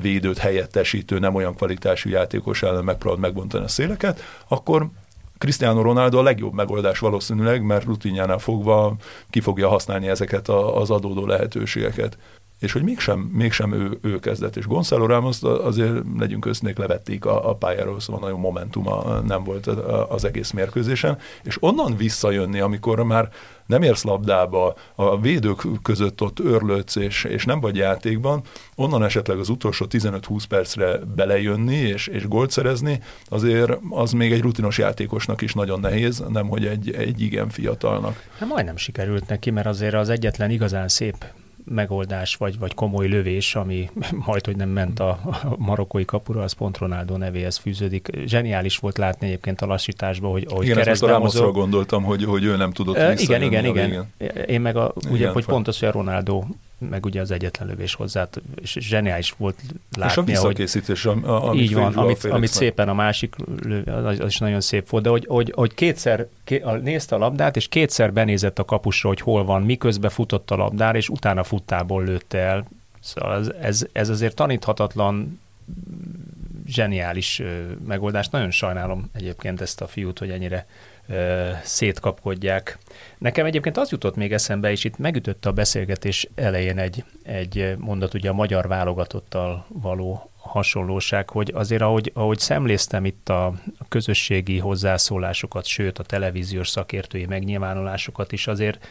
[0.00, 4.88] védőt helyettesítő, nem olyan kvalitású játékos ellen megpróbálod megbontani a széleket, akkor
[5.38, 8.96] Cristiano Ronaldo a legjobb megoldás valószínűleg, mert rutinjánál fogva
[9.30, 12.18] ki fogja használni ezeket a, az adódó lehetőségeket.
[12.60, 14.56] És hogy mégsem, mégsem ő, ő kezdett.
[14.56, 19.66] És Gonzalo Ramos azért legyünk őszintén levették a, a pályáról, szóval nagyon momentuma nem volt
[20.08, 21.18] az egész mérkőzésen.
[21.42, 23.28] És onnan visszajönni, amikor már
[23.68, 28.42] nem érsz labdába, a védők között ott örlődsz, és, és nem vagy játékban,
[28.74, 34.40] onnan esetleg az utolsó 15-20 percre belejönni és, és gólt szerezni, azért az még egy
[34.40, 38.28] rutinos játékosnak is nagyon nehéz, nem hogy egy, egy igen fiatalnak.
[38.38, 41.24] Hát majdnem sikerült neki, mert azért az egyetlen igazán szép
[41.68, 43.90] megoldás, vagy, vagy komoly lövés, ami
[44.26, 48.08] majd, hogy nem ment a, a marokkói kapura, az pont Ronaldo nevéhez fűződik.
[48.24, 51.54] Zseniális volt látni egyébként a lassításban, hogy, hogy igen, keresztbe mozog.
[51.54, 54.12] gondoltam, hogy, hogy ő nem tudott uh, Igen, igen, igen.
[54.46, 56.44] Én meg a, ugye, igen, hogy pont az, hogy a Ronaldo
[56.78, 59.56] meg ugye az egyetlen lövés hozzá, és zseniális volt
[59.96, 63.36] látni, És a visszakészítés, hogy, amit így van, amit, amit szépen a másik,
[63.86, 67.56] az, az is nagyon szép volt, de hogy, hogy, hogy kétszer ké, nézte a labdát,
[67.56, 72.04] és kétszer benézett a kapusra, hogy hol van, miközben futott a labdára, és utána futtából
[72.04, 72.68] lőtte el.
[73.00, 75.40] Szóval ez, ez, ez azért taníthatatlan
[76.66, 77.42] zseniális
[77.86, 78.28] megoldás.
[78.28, 80.66] Nagyon sajnálom egyébként ezt a fiút, hogy ennyire
[81.62, 82.78] szétkapkodják.
[83.18, 88.14] Nekem egyébként az jutott még eszembe, és itt megütötte a beszélgetés elején egy, egy mondat,
[88.14, 93.52] ugye a magyar válogatottal való hasonlóság, hogy azért ahogy, ahogy szemléztem itt a,
[93.88, 98.86] közösségi hozzászólásokat, sőt a televíziós szakértői megnyilvánulásokat is, azért,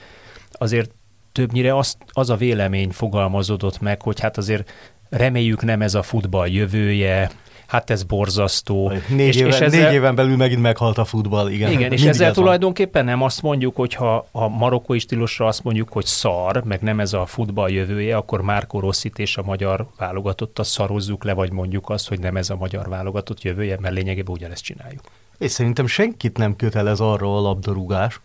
[0.52, 0.92] azért
[1.32, 4.72] többnyire az, az a vélemény fogalmazódott meg, hogy hát azért
[5.10, 7.32] reméljük nem ez a futball jövője,
[7.68, 8.92] hát ez borzasztó.
[9.10, 11.72] Négy, és, éven, és ezzel, négy éven belül megint meghalt a futball, igen.
[11.72, 16.06] Igen, és ezzel tulajdonképpen nem azt mondjuk, hogy ha a marokkói stílusra azt mondjuk, hogy
[16.06, 21.24] szar, meg nem ez a futball jövője, akkor Márko Rosszit és a magyar válogatottat szarozzuk
[21.24, 25.02] le, vagy mondjuk azt, hogy nem ez a magyar válogatott jövője, mert lényegében ugyanezt csináljuk.
[25.38, 28.22] És szerintem senkit nem kötelez arra a labdarúgás,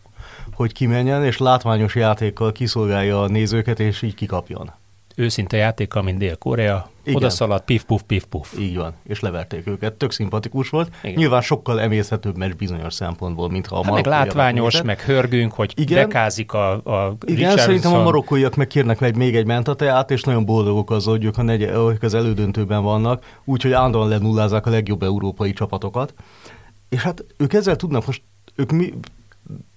[0.55, 4.72] hogy kimenjen és látványos játékkal kiszolgálja a nézőket, és így kikapjon
[5.16, 8.59] őszinte játéka, mint Dél-Korea, oda szaladt, pif puf pif puf.
[8.59, 9.92] Így van, és leverték őket.
[9.92, 10.94] Tök szimpatikus volt.
[11.03, 11.16] Igen.
[11.16, 15.72] Nyilván sokkal emészhetőbb meccs bizonyos szempontból, mint ha a hát meg látványos, meg hörgünk, hogy
[15.77, 16.07] Igen.
[16.07, 20.44] bekázik a, a Igen, szerintem a marokkóiak meg kérnek meg még egy mentateát, és nagyon
[20.44, 21.62] boldogok az, hogy ők a negy,
[22.01, 26.14] az elődöntőben vannak, úgyhogy állandóan lenullázzák a legjobb európai csapatokat.
[26.88, 28.22] És hát ők ezzel tudnak most,
[28.55, 28.92] ők mi,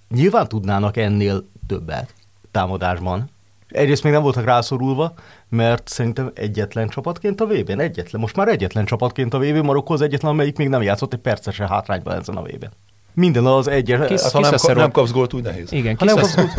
[0.08, 2.14] nyilván tudnának ennél többet
[2.50, 3.30] támadásban,
[3.76, 5.12] Egyrészt még nem voltak rászorulva,
[5.48, 9.94] mert szerintem egyetlen csapatként a vb n egyetlen, most már egyetlen csapatként a vb Marokkó
[9.94, 12.86] az egyetlen, amelyik még nem játszott egy percesen hátrányban ezen a vb n
[13.16, 14.06] minden az egyes.
[14.06, 15.72] Kis, ha nem, nem kapsz gólt, úgy nehéz.
[15.72, 16.54] Igen, ha nem kapsz gólt,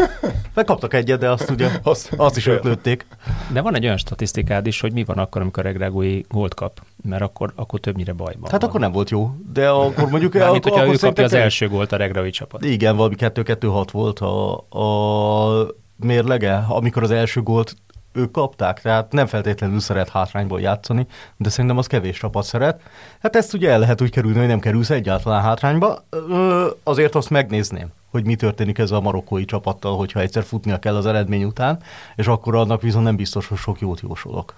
[0.53, 3.05] megkaptak egyet, de azt ugye, azt, azt is ötlőtték.
[3.53, 7.21] De van egy olyan statisztikád is, hogy mi van akkor, amikor Regrágói gólt kap, mert
[7.21, 8.69] akkor, akkor többnyire bajban Hát van.
[8.69, 10.33] akkor nem volt jó, de akkor mondjuk...
[10.33, 12.65] Mármint, akkor, hogyha ő kapja az első gólt a Regrágói csapat.
[12.65, 17.75] Igen, valami 2-2-6 volt a, a mérlege, amikor az első gólt
[18.17, 21.07] ők kapták, tehát nem feltétlenül szeret hátrányból játszani,
[21.37, 22.81] de szerintem az kevés csapat szeret.
[23.19, 26.03] Hát ezt ugye el lehet úgy kerülni, hogy nem kerülsz egyáltalán hátrányba.
[26.09, 30.95] Ö, azért azt megnézném, hogy mi történik ezzel a marokkói csapattal, hogyha egyszer futnia kell
[30.95, 31.79] az eredmény után,
[32.15, 34.53] és akkor annak viszont nem biztos, hogy sok jót jósolok.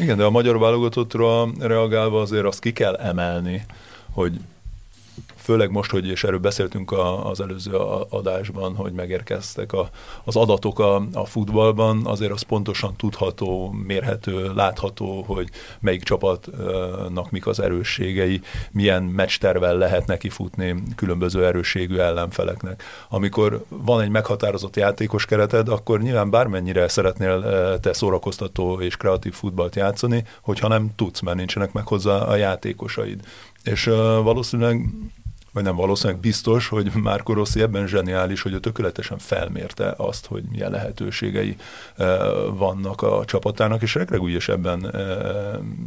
[0.00, 3.64] Igen, de a magyar válogatottra reagálva azért azt ki kell emelni,
[4.10, 4.40] hogy
[5.50, 7.76] főleg most, hogy és erről beszéltünk a, az előző
[8.08, 9.90] adásban, hogy megérkeztek a,
[10.24, 15.48] az adatok a, a futballban, azért az pontosan tudható, mérhető, látható, hogy
[15.80, 18.40] melyik csapatnak mik az erősségei,
[18.72, 22.82] milyen meccstervel lehet neki futni különböző erősségű ellenfeleknek.
[23.08, 29.32] Amikor van egy meghatározott játékos kereted, akkor nyilván bármennyire szeretnél eh, te szórakoztató és kreatív
[29.32, 33.20] futballt játszani, hogyha nem tudsz, mert nincsenek meg hozzá a játékosaid.
[33.64, 34.88] És uh, valószínűleg
[35.52, 40.42] vagy nem valószínűleg biztos, hogy Márko Rossi ebben zseniális, hogy ő tökéletesen felmérte azt, hogy
[40.50, 41.56] milyen lehetőségei
[41.96, 42.16] e,
[42.50, 45.00] vannak a csapatának, és Regregúj is ebben e,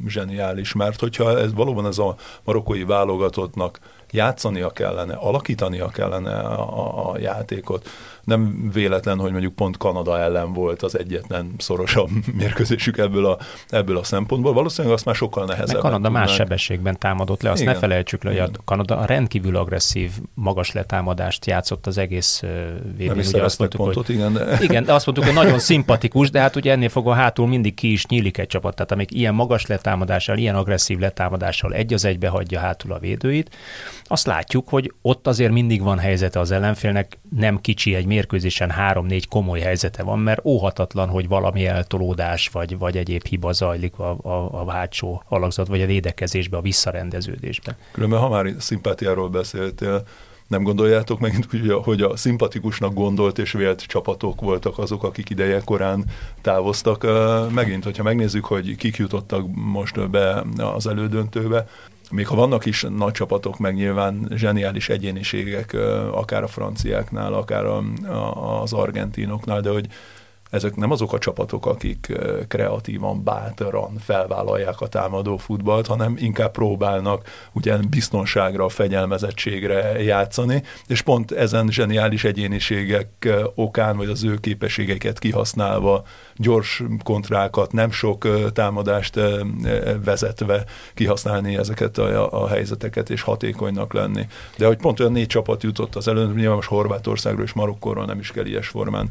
[0.07, 3.79] zseniális, mert hogyha ez valóban ez a marokkói válogatottnak
[4.11, 7.89] játszania kellene, alakítania kellene a, a játékot.
[8.23, 13.37] Nem véletlen, hogy mondjuk pont Kanada ellen volt az egyetlen szorosabb mérkőzésük ebből a,
[13.69, 14.53] ebből a szempontból.
[14.53, 15.79] Valószínűleg azt már sokkal nehezebb.
[15.79, 16.25] Kanada tudnánk.
[16.25, 17.73] más sebességben támadott le, azt Igen.
[17.73, 22.43] ne felejtsük le, hogy a Kanada rendkívül agresszív, magas letámadást játszott az egész
[22.97, 23.15] végén.
[23.15, 24.57] Nem ugye azt mondtuk, pontot, hogy, igen, de...
[24.67, 27.91] igen, de azt mondtuk, hogy nagyon szimpatikus, de hát ugye ennél fogva hátul mindig ki
[27.91, 28.75] is nyílik egy csapat.
[28.75, 33.55] Tehát amik ilyen magas letámadással, ilyen agresszív letámadással egy az egybe hagyja hátul a védőit,
[34.13, 39.27] azt látjuk, hogy ott azért mindig van helyzete az ellenfélnek, nem kicsi egy mérkőzésen három-négy
[39.27, 44.61] komoly helyzete van, mert óhatatlan, hogy valami eltolódás vagy, vagy egyéb hiba zajlik a, a,
[44.61, 47.77] a hátsó alakzat, vagy a védekezésbe, a visszarendeződésbe.
[47.91, 50.03] Különben, ha már szimpátiáról beszéltél,
[50.47, 51.45] nem gondoljátok meg,
[51.83, 56.05] hogy a szimpatikusnak gondolt és vélt csapatok voltak azok, akik ideje korán
[56.41, 57.05] távoztak.
[57.53, 61.67] Megint, hogyha megnézzük, hogy kik jutottak most be az elődöntőbe,
[62.13, 65.73] még ha vannak is nagy csapatok, meg nyilván zseniális egyéniségek,
[66.11, 67.65] akár a franciáknál, akár
[68.61, 69.87] az argentinoknál, de hogy
[70.53, 72.11] ezek nem azok a csapatok, akik
[72.47, 81.31] kreatívan, bátran felvállalják a támadó futballt, hanem inkább próbálnak ugye biztonságra, fegyelmezettségre játszani, és pont
[81.31, 86.03] ezen zseniális egyéniségek okán, vagy az ő képességeiket kihasználva
[86.35, 89.19] gyors kontrákat, nem sok támadást
[90.03, 94.27] vezetve kihasználni ezeket a, a helyzeteket, és hatékonynak lenni.
[94.57, 98.19] De hogy pont olyan négy csapat jutott az előn, nyilván most Horvátországról és Marokkóról nem
[98.19, 99.09] is kell ilyes formán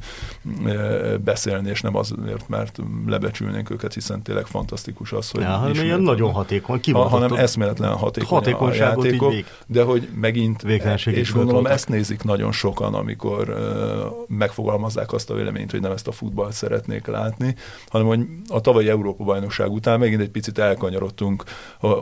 [1.33, 6.01] beszélni, és nem azért, mert lebecsülnénk őket, hiszen tényleg fantasztikus az, hogy ja, hanem ilyen
[6.01, 9.33] nagyon hatékony, ha, hanem eszméletlen hatékony a játékok,
[9.67, 10.63] de hogy megint,
[11.05, 16.09] és gondolom ezt nézik nagyon sokan, amikor uh, megfogalmazzák azt a véleményt, hogy nem ezt
[16.09, 17.55] a futballt szeretnék látni,
[17.89, 21.45] hanem hogy a tavalyi Európa-bajnokság után megint egy picit elkanyarodtunk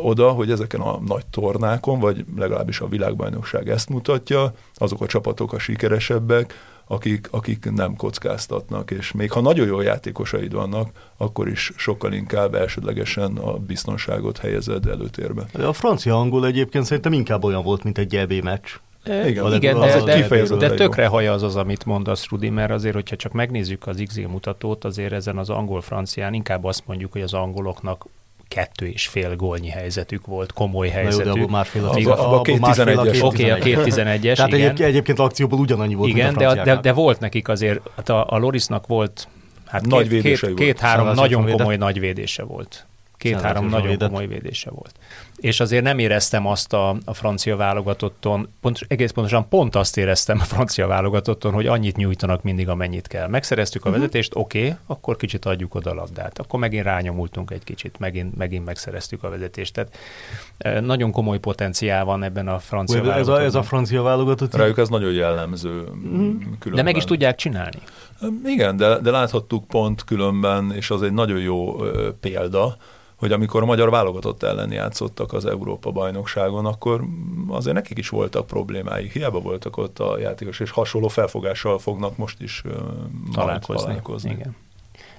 [0.02, 5.52] oda, hogy ezeken a nagy tornákon, vagy legalábbis a világbajnokság ezt mutatja, azok a csapatok
[5.52, 6.54] a sikeresebbek,
[6.90, 12.54] akik, akik nem kockáztatnak, és még ha nagyon jó játékosaid vannak, akkor is sokkal inkább
[12.54, 15.46] elsődlegesen a biztonságot helyezed előtérbe.
[15.66, 18.68] A francia-angol egyébként szerintem inkább olyan volt, mint egy EB meccs.
[19.04, 22.94] Igen, igen de, de, de, de tökre haja az az, amit mondasz, Rudi, mert azért,
[22.94, 27.34] hogyha csak megnézzük az XG mutatót, azért ezen az angol-francián inkább azt mondjuk, hogy az
[27.34, 28.06] angoloknak
[28.50, 31.32] kettő és fél gólnyi helyzetük volt, komoly helyzetük.
[31.32, 33.22] Na jó, de másfél az, a, a két 11-es.
[33.22, 34.76] Oké, a két 11-es, Tehát igen.
[34.76, 38.86] egyébként akcióból ugyanannyi volt, Igen, de, de, de, volt nekik azért, hát a, a Lorisnak
[38.86, 39.28] volt
[39.66, 42.86] hát nagy két, két, két-három nagyon komoly nagy védése volt.
[43.16, 44.08] Két-három nagyon védett.
[44.08, 44.92] komoly védése volt
[45.40, 50.38] és azért nem éreztem azt a, a francia válogatotton, pont, egész pontosan pont azt éreztem
[50.40, 53.28] a francia válogatotton, hogy annyit nyújtanak mindig, amennyit kell.
[53.28, 54.02] Megszereztük a uh-huh.
[54.02, 56.38] vezetést, oké, okay, akkor kicsit adjuk oda a labdát.
[56.38, 59.74] Akkor megint rányomultunk egy kicsit, megint, megint megszereztük a vezetést.
[59.74, 59.98] Tehát
[60.58, 64.54] e, nagyon komoly potenciál van ebben a francia Ué, ez, a, ez a francia válogatott?
[64.54, 65.80] Rájuk ez nagyon jellemző.
[65.80, 66.74] Uh-huh.
[66.74, 67.78] De meg is tudják csinálni.
[68.44, 71.76] Igen, de, de láthattuk pont különben, és az egy nagyon jó
[72.20, 72.76] példa,
[73.20, 77.04] hogy amikor a magyar válogatott ellen játszottak az Európa-bajnokságon, akkor
[77.48, 79.12] azért nekik is voltak problémáik.
[79.12, 82.62] Hiába voltak ott a játékos, és hasonló felfogással fognak most is
[83.32, 83.84] találkozni.
[83.84, 84.30] találkozni.
[84.30, 84.56] Igen.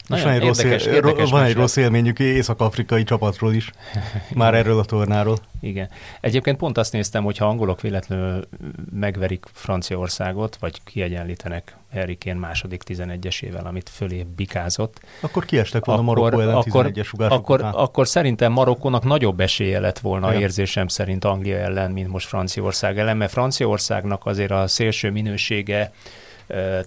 [0.08, 3.72] Nagyon van egy, rossz, érdekes, él, érdekes van egy rossz élményük észak-afrikai csapatról is,
[4.34, 5.38] már erről a tornáról.
[5.60, 5.90] Igen.
[6.22, 8.48] Egyébként pont azt néztem, hogy ha angolok véletlenül
[8.92, 15.00] megverik Franciaországot, vagy kiegyenlítenek Erikén második 11-esével, amit fölé bikázott.
[15.20, 20.00] Akkor kiestek volna akkor, Marokkó ellen akkor, 11-es akkor, akkor szerintem Marokkónak nagyobb esélye lett
[20.00, 20.42] volna Igen.
[20.42, 25.92] érzésem szerint Anglia ellen, mint most Franciaország ellen, mert Franciaországnak azért a szélső minősége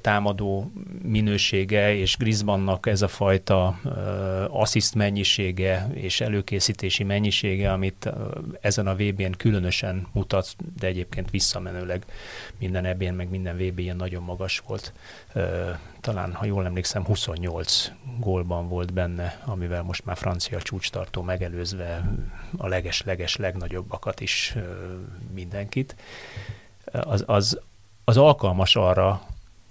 [0.01, 0.73] támadó
[1.03, 3.67] minősége, és Griezmannnak ez a fajta
[4.51, 8.11] assziszt mennyisége és előkészítési mennyisége, amit
[8.61, 12.05] ezen a VB-n különösen mutat, de egyébként visszamenőleg
[12.59, 14.93] minden ebben, meg minden VB-n nagyon magas volt.
[16.01, 22.11] Talán, ha jól emlékszem, 28 gólban volt benne, amivel most már francia csúcstartó megelőzve
[22.57, 24.55] a leges-leges legnagyobbakat is
[25.33, 25.97] mindenkit.
[26.85, 27.61] Az, az,
[28.05, 29.23] az alkalmas arra,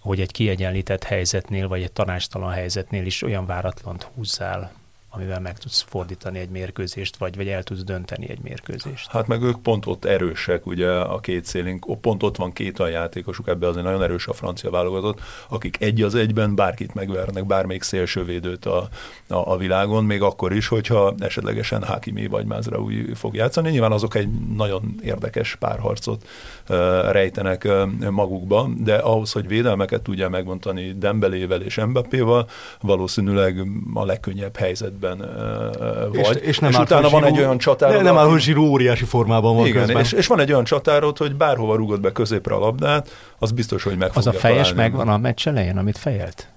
[0.03, 4.71] hogy egy kiegyenlített helyzetnél, vagy egy tanástalan helyzetnél is olyan váratlant húzzál,
[5.15, 9.11] amivel meg tudsz fordítani egy mérkőzést, vagy, vagy el tudsz dönteni egy mérkőzést.
[9.11, 12.91] Hát meg ők pont ott erősek, ugye a két szélünk, pont ott van két olyan
[12.91, 17.81] játékosuk, ebben azért nagyon erős a francia válogatott, akik egy az egyben bárkit megvernek, bármelyik
[17.81, 18.89] szélsővédőt a,
[19.27, 23.69] a, a világon, még akkor is, hogyha esetlegesen Hakimi vagy Mazraoui fog játszani.
[23.69, 26.27] Nyilván azok egy nagyon érdekes párharcot
[26.69, 26.77] uh,
[27.11, 32.49] rejtenek uh, magukba, de ahhoz, hogy védelmeket tudja megmondani Dembelével és Mbappéval,
[32.81, 36.35] valószínűleg a legkönnyebb helyzetben helyzetben vagy.
[36.41, 37.95] És, és, nem és utána van egy olyan csatárod.
[37.95, 40.01] Nem, nem áll, hogy Zsirú óriási formában van Igen, közben.
[40.01, 43.83] És, és, van egy olyan csatárod, hogy bárhova rugod be középre a labdát, az biztos,
[43.83, 44.89] hogy meg Az a fejes találni.
[44.89, 46.47] megvan a meccs elején, amit fejelt?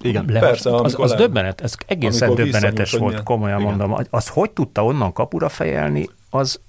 [0.00, 3.76] Igen, Le, persze, az, az le- döbbenet, ez egészen döbbenetes volt, milyen- komolyan Igen.
[3.76, 3.98] mondom.
[4.10, 6.60] Az hogy tudta onnan kapura fejelni, az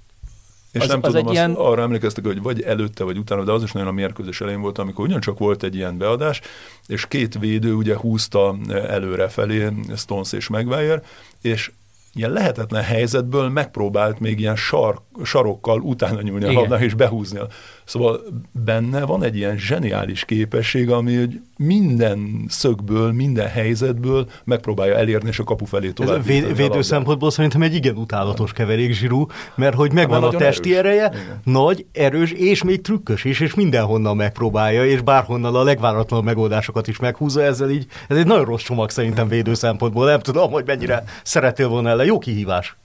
[0.71, 3.51] És Az- nem az tudom, egy ilyen- arra emlékeztek, hogy vagy előtte, vagy utána, de
[3.51, 6.41] az is nagyon a mérkőzés elején volt, amikor ugyancsak volt egy ilyen beadás,
[6.87, 11.01] és két védő ugye húzta előre felé, Stones és Maguire,
[11.41, 11.71] és
[12.13, 17.39] ilyen lehetetlen helyzetből megpróbált még ilyen sar, sarokkal utána nyúlni a labdának és behúzni.
[17.87, 18.21] Szóval
[18.51, 25.39] benne van egy ilyen zseniális képesség, ami hogy minden szögből, minden helyzetből megpróbálja elérni, és
[25.39, 26.25] a kapu felé Ez tovább.
[26.25, 30.33] véd, juttatni a védő szempontból szerintem egy igen utálatos keverék zsirú, mert hogy megvan Hát,
[30.33, 30.91] a testi erős.
[30.91, 31.39] ereje, Igen.
[31.43, 36.99] nagy, erős és még trükkös is, és mindenhonnan megpróbálja, és bárhonnan a legváratlanabb megoldásokat is
[36.99, 41.03] meghúzza, ezzel így, ez egy nagyon rossz csomag szerintem védő szempontból, nem tudom, hogy mennyire
[41.23, 42.75] szerettél volna ellen, jó kihívás.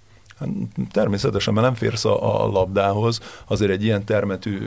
[0.90, 4.58] Természetesen, mert nem férsz a, a labdához, azért egy ilyen termetű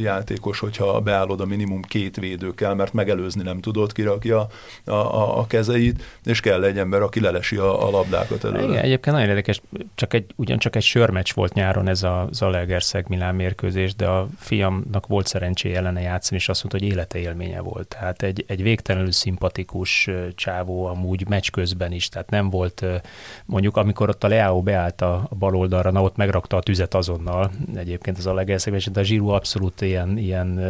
[0.00, 4.46] játékos, hogyha beállod a minimum két védő kell, mert megelőzni nem tudod, kirakja
[4.84, 8.62] a, a, a kezeit, és kell egy ember, aki lelesi a, a labdákat előre.
[8.62, 9.60] Igen, egyébként nagyon érdekes,
[9.94, 15.06] csak egy, ugyancsak egy sörmeccs volt nyáron ez a Zalaegerszeg Milán mérkőzés, de a fiamnak
[15.06, 17.88] volt szerencséje ellene játszani, és azt mondta, hogy élete élménye volt.
[17.88, 22.84] Tehát egy, egy végtelenül szimpatikus csávó amúgy meccs közben is, tehát nem volt,
[23.44, 26.94] mondjuk amikor ott a Leao beállt a, a bal oldalra, na ott megrakta a tüzet
[26.94, 30.60] azonnal, egyébként az Zalaegerszegben, de a Zsirú abszolút ilyen, ilyen,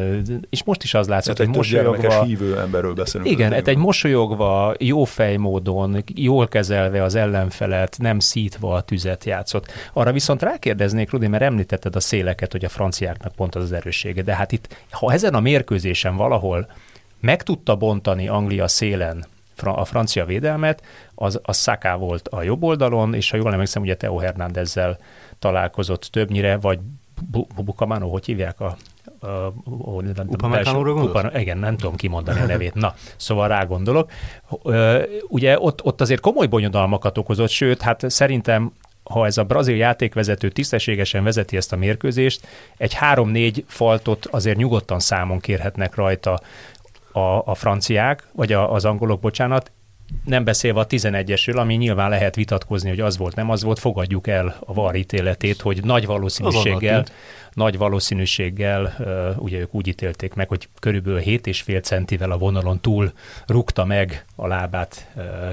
[0.51, 3.31] és most is az látszott, Tehát hogy egy mosolyogva, hívő emberről beszélünk.
[3.31, 9.73] igen, hát egy mosolyogva, jó fejmódon, jól kezelve az ellenfelet, nem szítva a tüzet játszott.
[9.93, 14.23] Arra viszont rákérdeznék, Rudi, mert említetted a széleket, hogy a franciáknak pont az az erőssége,
[14.23, 16.71] de hát itt, ha ezen a mérkőzésen valahol
[17.21, 19.25] meg tudta bontani Anglia szélen
[19.63, 20.83] a francia védelmet,
[21.15, 24.99] az, az Saka volt a jobb oldalon, és ha jól emlékszem, ugye Theo Hernándezzel
[25.39, 26.79] találkozott többnyire, vagy
[27.31, 28.77] Bu- Bu- Bukamano, hogy hívják a,
[29.21, 31.35] a, a, a Upamecano-ra gondolsz?
[31.35, 32.75] Igen, nem tudom kimondani a nevét.
[32.75, 34.11] Na, szóval rá gondolok.
[35.29, 38.73] Ugye ott, ott azért komoly bonyodalmakat okozott, sőt, hát szerintem
[39.11, 42.47] ha ez a brazil játékvezető tisztességesen vezeti ezt a mérkőzést,
[42.77, 46.41] egy három-négy faltot azért nyugodtan számon kérhetnek rajta
[47.13, 49.73] a, a franciák, vagy a, az angolok, bocsánat,
[50.25, 54.27] nem beszélve a 11-esről, ami nyilván lehet vitatkozni, hogy az volt, nem az volt, fogadjuk
[54.27, 57.05] el a VAR ítéletét, hogy nagy valószínűséggel,
[57.53, 58.95] nagy valószínűséggel,
[59.39, 63.13] ugye ők úgy ítélték meg, hogy körülbelül 7,5 centivel a vonalon túl
[63.47, 65.07] rúgta meg a lábát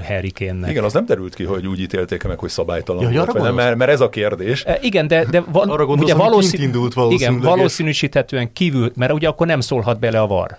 [0.06, 0.70] Harry Kane-nek.
[0.70, 3.54] Igen, az nem derült ki, hogy úgy ítélték mert hogy szabálytalan Ja, hogy volt, vagy
[3.54, 4.64] mert, mert ez a kérdés.
[4.64, 6.60] E, Igen, de, de van, Arra gondolsz, ugye valószín...
[6.60, 10.58] indult igen, valószínűleg, és- valószínűsíthetően kívül, mert ugye akkor nem szólhat bele a VAR.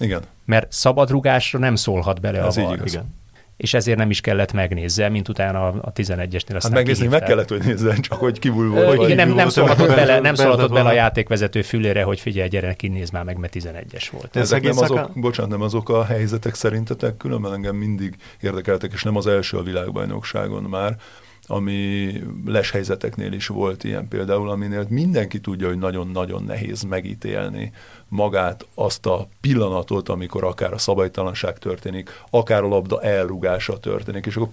[0.00, 0.22] Igen.
[0.44, 2.76] Mert szabadrugásra nem szólhat bele Ez a így VAR.
[2.76, 2.92] igaz.
[2.92, 3.18] Igen.
[3.56, 7.22] És ezért nem is kellett megnézze, mint utána a, a 11-esnél Hát aztán megnézni meg
[7.22, 10.88] kellett, hogy nézzen, csak hogy kívül Ö, igen, nem, nem szólhatott bele, nem szólhatott bele
[10.88, 14.36] a játékvezető fülére, hogy figyelj, gyere, kinézd már meg, mert 11-es volt.
[14.36, 18.92] Ez Ezek nem azok, Saka- bocsánat, nem azok a helyzetek szerintetek, különben engem mindig érdekeltek,
[18.92, 20.96] és nem az első a világbajnokságon már,
[21.46, 22.12] ami
[22.46, 22.74] les
[23.30, 27.72] is volt ilyen például, aminél mindenki tudja, hogy nagyon-nagyon nehéz megítélni
[28.08, 34.36] magát, azt a pillanatot, amikor akár a szabálytalanság történik, akár a labda elrugása történik, és
[34.36, 34.48] akkor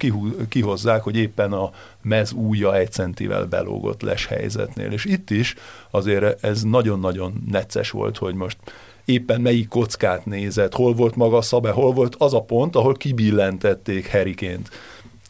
[0.49, 1.71] kihozzák, hogy éppen a
[2.01, 4.91] mez újja egy centivel belógott les helyzetnél.
[4.91, 5.55] És itt is
[5.91, 8.57] azért ez nagyon-nagyon necces volt, hogy most
[9.05, 12.93] éppen melyik kockát nézett, hol volt maga a szabály, hol volt az a pont, ahol
[12.93, 14.69] kibillentették Heriként.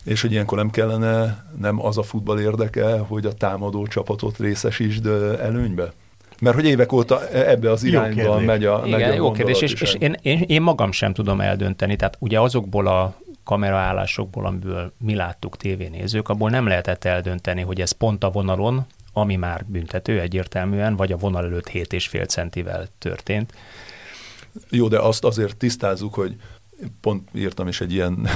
[0.07, 5.05] És hogy ilyenkor nem kellene, nem az a futball érdeke, hogy a támadó csapatot részesítsd
[5.39, 5.91] előnybe?
[6.39, 9.73] Mert hogy évek óta ebbe az irányba megy a, megy Igen, a jó kérdés, és,
[9.73, 15.15] és én, én, én magam sem tudom eldönteni, tehát ugye azokból a kameraállásokból, amiből mi
[15.15, 20.95] láttuk tévénézők, abból nem lehetett eldönteni, hogy ez pont a vonalon, ami már büntető egyértelműen,
[20.95, 23.53] vagy a vonal előtt 7,5 centivel történt.
[24.69, 26.35] Jó, de azt azért tisztázzuk, hogy
[27.01, 28.27] pont írtam is egy ilyen,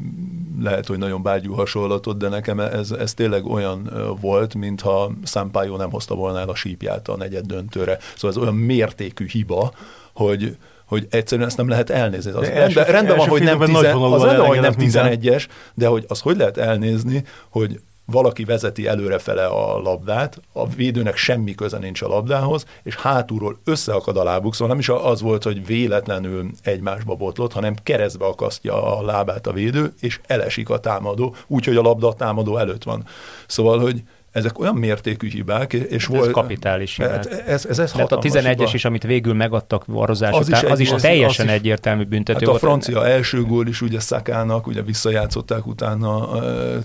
[0.62, 5.90] lehet, hogy nagyon bágyú hasonlatot, de nekem ez, ez tényleg olyan volt, mintha Sampaio nem
[5.90, 7.98] hozta volna el a sípját a negyed döntőre.
[8.14, 9.72] Szóval ez olyan mértékű hiba,
[10.12, 10.56] hogy
[10.90, 12.30] hogy egyszerűen ezt nem lehet elnézni.
[12.30, 14.76] Az De rendben, első- rendben van, első hogy nem, tizen, az rendben, hogy nem elengedett
[14.76, 15.18] minden.
[15.20, 21.16] 11-es, de hogy az hogy lehet elnézni, hogy valaki vezeti előrefele a labdát, a védőnek
[21.16, 25.42] semmi köze nincs a labdához, és hátulról összeakad a lábuk, szóval nem is az volt,
[25.42, 31.34] hogy véletlenül egymásba botlott, hanem keresztbe akasztja a lábát a védő, és elesik a támadó,
[31.46, 33.04] úgyhogy a labda a támadó előtt van.
[33.46, 36.30] Szóval, hogy ezek olyan mértékű hibák, és ez volt...
[36.30, 37.12] kapitális hibák.
[37.12, 38.70] Hát ez, ez, ez Mert a 11-es hiba.
[38.72, 41.58] is, amit végül megadtak varrozás Az után, is az egy- is az- teljesen az is-
[41.58, 42.60] egyértelmű büntető Hát a volt.
[42.60, 46.28] francia első gól is ugye Szakának, ugye visszajátszották utána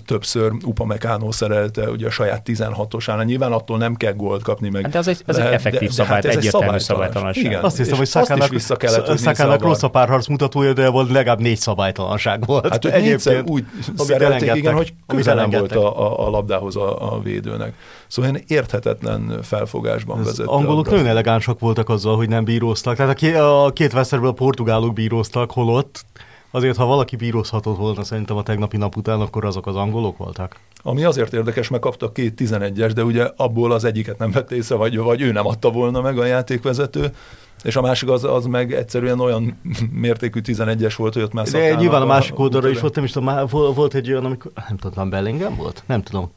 [0.06, 3.24] többször Upamecano szerelte ugye a saját 16-osánál.
[3.24, 4.82] Nyilván attól nem kell gólt kapni meg.
[4.82, 7.44] Hát de az egy- az egy effektív szabály, ez egy egyértelmű szabálytalanság.
[7.44, 11.40] Igen, Azt hiszem, hogy Szakának, vissza kellett Szakának rossz a párharc mutatója, de volt legalább
[11.40, 12.68] négy szabálytalanság volt.
[12.68, 13.64] Hát négyszer úgy
[13.96, 17.74] szerelték, igen, hogy amit közel nem volt a, a labdához a, a védőnek.
[18.06, 20.50] Szóval ilyen érthetetlen felfogásban Az vezette.
[20.50, 22.96] angolok nagyon elegánsak voltak azzal, hogy nem bíróztak.
[22.96, 26.04] Tehát a, ké, a két Westerбől a portugálok bíróztak, holott
[26.50, 30.56] azért, ha valaki bírózhatott volna szerintem a tegnapi nap után, akkor azok az angolok voltak.
[30.82, 34.74] Ami azért érdekes, mert kaptak két 11-es, de ugye abból az egyiket nem vett észre,
[34.74, 37.12] vagy, vagy ő nem adta volna meg a játékvezető,
[37.62, 39.60] és a másik az, az meg egyszerűen olyan
[39.90, 43.10] mértékű 11-es volt, hogy ott már De nyilván a másik oldalra is volt, nem is
[43.12, 45.82] tudom, volt egy olyan, amikor, nem tudom, Bellingham volt?
[45.86, 46.30] Nem tudom.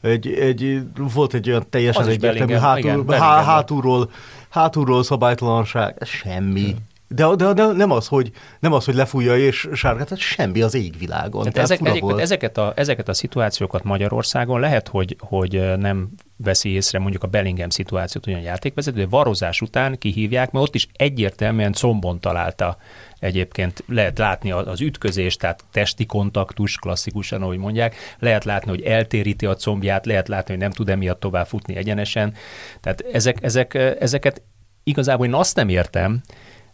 [0.00, 0.80] Egy, egy,
[1.14, 4.10] volt egy olyan teljesen Az egyértelmű hátul, igen, há, hátulról,
[4.48, 6.76] hátulról szabálytalanság, semmi.
[7.08, 8.30] De, de, de, nem, az, hogy,
[8.60, 11.40] nem az, hogy lefújja és sárgát, ez semmi az égvilágon.
[11.40, 16.68] Tehát Tehát ezek, egyébként ezeket, a, ezeket a szituációkat Magyarországon lehet, hogy, hogy nem veszi
[16.68, 21.72] észre mondjuk a Bellingham szituációt olyan játékvezető, de varozás után kihívják, mert ott is egyértelműen
[21.72, 22.76] combon találta
[23.18, 29.46] egyébként lehet látni az ütközést, tehát testi kontaktus, klasszikusan, ahogy mondják, lehet látni, hogy eltéríti
[29.46, 32.34] a combját, lehet látni, hogy nem tud emiatt tovább futni egyenesen.
[32.80, 34.42] Tehát ezek, ezek, ezeket
[34.82, 36.20] igazából én azt nem értem,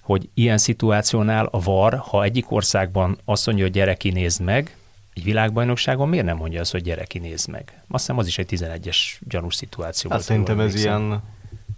[0.01, 4.77] hogy ilyen szituációnál a VAR, ha egyik országban azt mondja, hogy gyere kinézd meg,
[5.15, 7.83] egy világbajnokságon miért nem mondja azt, hogy gyere kinézd meg?
[7.89, 8.97] Azt hiszem az is egy 11-es
[9.29, 10.11] gyanús szituáció.
[10.11, 11.23] Hát szerintem ez ilyen,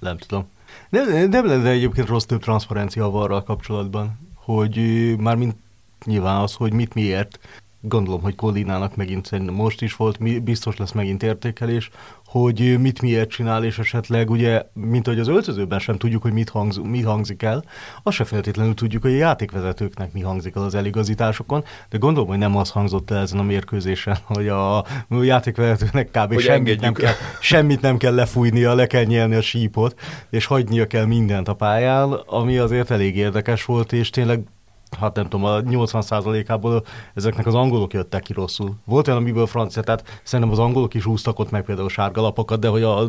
[0.00, 0.48] nem tudom.
[0.88, 5.56] Nem, nem lenne egyébként rossz több transzparencia a varral kapcsolatban, hogy ö, mármint
[6.04, 7.38] nyilván az, hogy mit miért,
[7.80, 11.90] gondolom, hogy Kollinának megint most is volt, biztos lesz megint értékelés,
[12.40, 16.48] hogy mit miért csinál, és esetleg ugye, mint ahogy az öltözőben sem tudjuk, hogy mit,
[16.48, 17.64] hangz, mit hangzik el,
[18.02, 22.38] azt se feltétlenül tudjuk, hogy a játékvezetőknek mi hangzik el az eligazításokon, de gondolom, hogy
[22.38, 26.32] nem az hangzott el ezen a mérkőzésen, hogy a játékvezetőnek kb.
[26.32, 30.86] Hogy semmit nem, kell, semmit nem kell lefújnia, le kell nyelni a sípot, és hagynia
[30.86, 34.40] kell mindent a pályán, ami azért elég érdekes volt, és tényleg
[35.00, 36.84] hát nem tudom, a 80%-ából
[37.14, 38.74] ezeknek az angolok jöttek ki rosszul.
[38.84, 42.68] Volt olyan, amiből francia, tehát szerintem az angolok is húztak ott meg például sárgalapokat, de
[42.68, 43.08] hogy a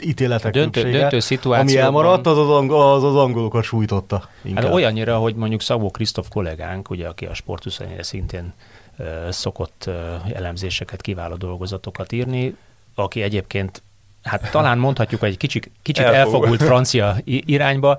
[0.00, 4.28] ítéletek döntő- döntő ami szituációban- elmaradt, az az, ang- az, az angolokat sújtotta.
[4.42, 4.64] Inkább.
[4.64, 8.52] Hát olyannyira, hogy mondjuk Szabó Krisztof kollégánk, ugye, aki a Sport 24 szintén
[8.96, 12.56] ö, szokott ö, elemzéseket, kiváló dolgozatokat írni,
[12.94, 13.82] aki egyébként,
[14.22, 16.62] hát talán mondhatjuk, hogy egy kicsit, kicsit Elfogult.
[16.62, 17.98] francia irányba,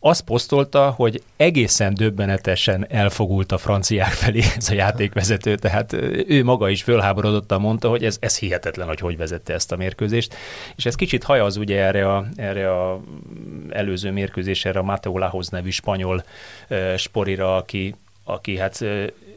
[0.00, 5.92] azt posztolta, hogy egészen döbbenetesen elfogult a franciák felé ez a játékvezető, tehát
[6.28, 10.34] ő maga is fölháborodottan mondta, hogy ez, ez hihetetlen, hogy hogy vezette ezt a mérkőzést.
[10.76, 13.00] És ez kicsit hajaz ugye erre a, erre a
[13.70, 16.24] előző mérkőzésre, a Mateo Lahoz nevű spanyol
[16.96, 17.94] sporira, aki,
[18.24, 18.84] aki hát,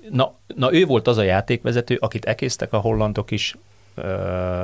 [0.09, 3.55] na, na ő volt az a játékvezető, akit ekésztek a hollandok is,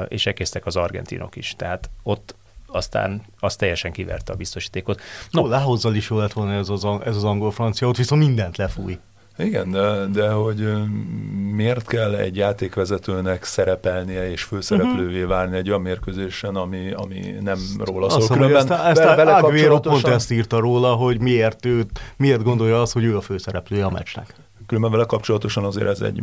[0.08, 1.54] és ekésztek az argentinok is.
[1.58, 2.36] Tehát ott
[2.76, 5.01] aztán az teljesen kiverte a biztosítékot.
[5.32, 8.57] No, No, Lehozzal is jó lett volna ez az, ez az angol-francia, ott viszont mindent
[8.57, 8.97] lefúj.
[9.38, 10.73] Igen, de, de hogy
[11.51, 18.09] miért kell egy játékvezetőnek szerepelnie és főszereplővé válni egy olyan mérkőzésen, ami, ami nem róla
[18.09, 18.19] szól.
[18.19, 21.86] Azt hogy ezt, Különben ezt vele- vele pont ezt írta róla, hogy miért, ő,
[22.17, 24.36] miért gondolja azt, hogy ő a főszereplője a meccsnek.
[24.66, 26.22] Különben vele kapcsolatosan azért ez egy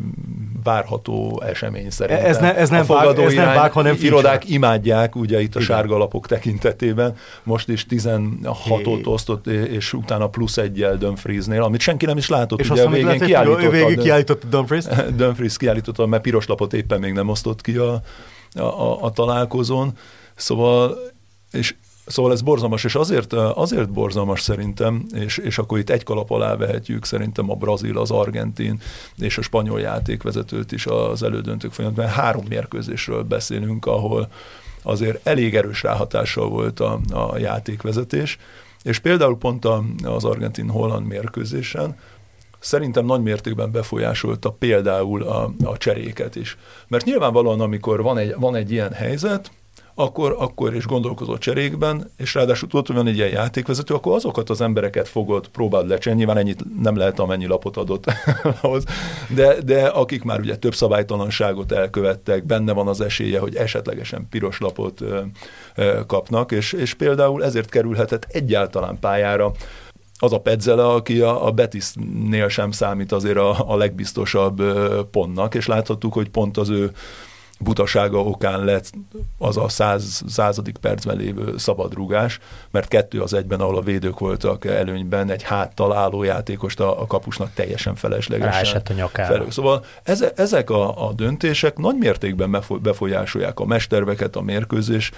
[0.65, 2.25] várható esemény szerintem.
[2.27, 4.55] Ez ne- ez nem vág- ez nem vág, hanem Irodák feature.
[4.55, 5.75] imádják, ugye itt a Igen.
[5.77, 7.17] sárga lapok tekintetében.
[7.43, 9.01] Most is 16-ot Hé.
[9.05, 12.61] osztott, és utána plusz egyel Dumfriesnél, amit senki nem is látott.
[12.61, 13.71] És ugye azt, a végén lehet, kiállította.
[13.71, 14.85] végig kiállította Dumfries.
[15.17, 18.01] Dumfries kiállította, mert piros lapot éppen még nem osztott ki a,
[18.55, 19.93] a, a, a találkozón.
[20.35, 20.99] Szóval,
[21.53, 21.75] és
[22.07, 26.57] Szóval ez borzalmas, és azért, azért borzalmas szerintem, és, és akkor itt egy kalap alá
[26.57, 28.81] vehetjük szerintem a brazil, az argentin
[29.19, 32.07] és a spanyol játékvezetőt is az elődöntők folyamatban.
[32.07, 34.29] Három mérkőzésről beszélünk, ahol
[34.83, 38.39] azért elég erős ráhatással volt a, a játékvezetés,
[38.83, 41.97] és például pont a, az argentin-holland mérkőzésen
[42.59, 46.57] szerintem nagy mértékben befolyásolta például a, a cseréket is.
[46.89, 49.51] Mert nyilvánvalóan, amikor van egy, van egy ilyen helyzet,
[49.95, 54.51] akkor, akkor is gondolkozott cserékben, és ráadásul tudod, hogy van egy ilyen játékvezető, akkor azokat
[54.51, 58.05] az embereket fogod, próbáld lecsenni, nyilván ennyit nem lehet, amennyi lapot adott
[58.61, 58.85] ahhoz,
[59.35, 64.59] de, de akik már ugye több szabálytalanságot elkövettek, benne van az esélye, hogy esetlegesen piros
[64.59, 65.21] lapot ö,
[65.75, 69.53] ö, kapnak, és, és például ezért kerülhetett egyáltalán pályára
[70.19, 74.63] az a Pedzele, aki a, a Betisnél sem számít azért a, a legbiztosabb
[75.11, 76.91] pontnak, és láthattuk, hogy pont az ő
[77.63, 78.93] butasága okán lett
[79.39, 82.39] az a száz, századik percben lévő szabadrugás,
[82.71, 87.07] mert kettő az egyben, ahol a védők voltak előnyben, egy háttal álló játékost a, a
[87.07, 88.53] kapusnak teljesen feleslegesen.
[88.53, 89.33] Ráesett a nyakára.
[89.33, 89.51] Felül.
[89.51, 95.11] Szóval eze, ezek a, a döntések nagy mértékben befolyásolják a mesterveket, a mérkőzés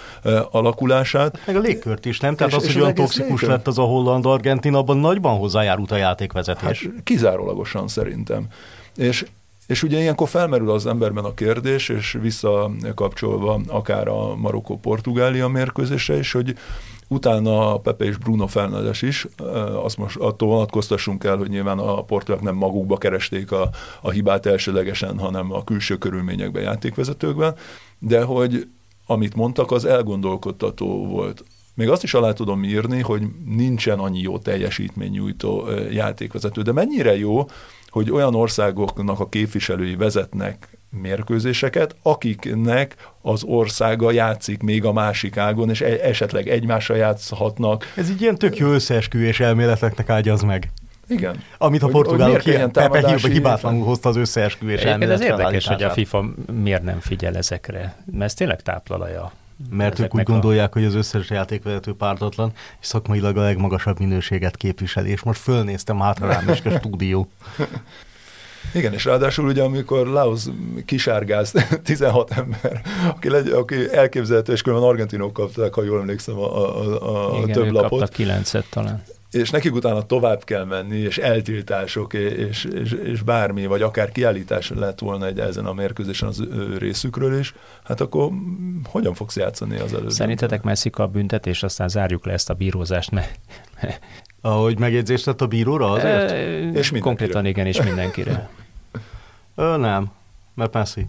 [0.50, 1.38] alakulását.
[1.46, 2.36] Meg a légkört is, nem?
[2.36, 3.48] Tehát és, az, hogy olyan toxikus légkör...
[3.48, 6.82] lett az a holland-argentin, abban nagyban hozzájárult a játékvezetés.
[6.82, 8.46] Hát, kizárólagosan szerintem.
[8.96, 9.24] És
[9.66, 16.32] és ugye ilyenkor felmerül az emberben a kérdés, és visszakapcsolva akár a Marokkó-Portugália mérkőzésre is,
[16.32, 16.54] hogy
[17.08, 19.26] utána Pepe és Bruno Fernandes is,
[19.82, 24.46] azt most attól vonatkoztassunk el, hogy nyilván a portugálok nem magukba keresték a, a hibát
[24.46, 27.54] elsőlegesen, hanem a külső körülményekben, játékvezetőkben,
[27.98, 28.68] de hogy
[29.06, 31.44] amit mondtak, az elgondolkodtató volt.
[31.74, 37.46] Még azt is alá tudom írni, hogy nincsen annyi jó teljesítménynyújtó játékvezető, de mennyire jó,
[37.94, 45.70] hogy olyan országoknak a képviselői vezetnek mérkőzéseket, akiknek az országa játszik még a másik ágon,
[45.70, 47.92] és e- esetleg egymással játszhatnak.
[47.96, 50.72] Ez így ilyen tök jó összeesküvés elméleteknek ágyaz meg.
[51.08, 51.42] Igen.
[51.58, 52.42] Amit a portugálok
[52.72, 57.96] Pepe hibátlanul hozta az összeesküvés elmélet Ez érdekes, hogy a FIFA miért nem figyel ezekre,
[58.04, 59.32] mert ez tényleg táplalaja
[59.70, 60.30] mert ők úgy a...
[60.30, 66.00] gondolják, hogy az összes játékvezető pártatlan, és szakmailag a legmagasabb minőséget képviseli, és most fölnéztem
[66.00, 67.28] hátra rám is a stúdió.
[68.74, 70.42] Igen, és ráadásul ugye, amikor Laos
[70.84, 71.52] kisárgáz
[71.84, 77.34] 16 ember, aki, legy, aki elképzelhető, és különben argentinok kapták, ha jól emlékszem, a, a,
[77.34, 77.92] a Igen, több lapot.
[77.92, 79.02] Igen, kilencet talán
[79.34, 84.70] és nekik utána tovább kell menni, és eltiltások, és, és, és bármi, vagy akár kiállítás
[84.70, 87.54] lett volna egy ezen a mérkőzésen az ő részükről is,
[87.84, 88.30] hát akkor
[88.84, 90.10] hogyan fogsz játszani az előtt?
[90.10, 93.38] Szerintetek Messi a büntetés, aztán zárjuk le ezt a bírózást, mert...
[94.40, 96.30] Ahogy megjegyzést tett a bíróra azért?
[96.30, 97.00] E, és mindenkire.
[97.00, 98.48] Konkrétan igen, és mindenkire.
[99.54, 100.10] Ö, nem,
[100.54, 101.06] mert Messi.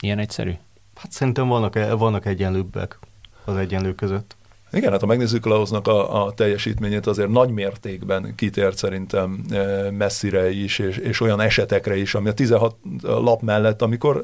[0.00, 0.52] Ilyen egyszerű?
[0.94, 2.98] Hát szerintem vannak, e- vannak egyenlőbbek
[3.44, 4.36] az egyenlők között.
[4.72, 10.50] Igen, hát ha megnézzük Laosnak a, a teljesítményét, azért nagy mértékben kitért szerintem e, messzire
[10.50, 14.22] is, és, és olyan esetekre is, ami a 16 lap mellett, amikor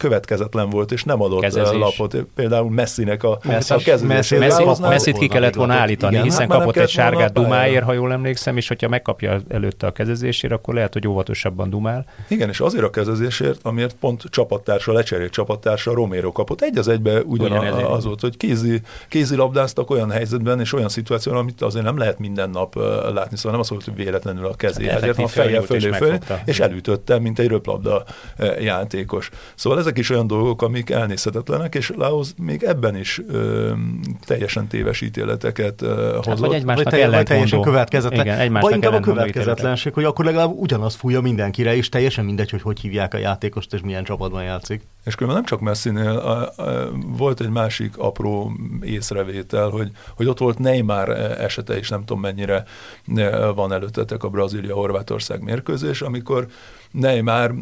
[0.00, 1.78] következetlen volt, és nem adott Kezezés.
[1.78, 2.16] lapot.
[2.34, 4.08] Például Messinek a, Messi, a kezezés.
[4.08, 4.36] Messi,
[4.80, 8.56] Messi, ki kellett volna állítani, igen, hiszen hát kapott egy sárgát Dumáért, ha jól emlékszem,
[8.56, 12.06] és hogyha megkapja előtte a kezezésért, akkor lehet, hogy óvatosabban dumál.
[12.28, 16.62] Igen, és azért a kezezésért, amiért pont csapattársa, lecserélt csapattársa Romero kapott.
[16.62, 21.40] Egy az egybe ugyan az volt, hogy kézi, kézi labdáztak olyan helyzetben és olyan szituációban,
[21.42, 22.74] amit azért nem lehet minden nap
[23.14, 26.18] látni, szóval nem az volt, hogy véletlenül a kezé, hát ezért a feje fölé, fölé
[26.44, 28.04] és elütötte, mint egy röplabda
[28.60, 29.30] játékos.
[29.54, 33.72] Szóval ezek is olyan dolgok, amik elnézhetetlenek, és Laos még ebben is ö,
[34.26, 36.24] teljesen téves ítéleteket ö, hozott.
[36.24, 38.20] Hát, vagy egymásnak vagy, vagy teljesen következetlen.
[38.20, 42.50] Igen, egymásnak vagy inkább a következetlenség, hogy akkor legalább ugyanaz fújja mindenkire, és teljesen mindegy,
[42.50, 44.82] hogy hogy hívják a játékost, és milyen csapatban játszik.
[45.04, 50.38] És különben nem csak Messinél, a, a, volt egy másik apró észrevétel, hogy, hogy ott
[50.38, 51.08] volt Neymar
[51.40, 52.64] esete is, nem tudom mennyire
[53.54, 56.46] van előttetek a Brazília-Horvátország mérkőzés, amikor
[56.90, 57.54] Neymar,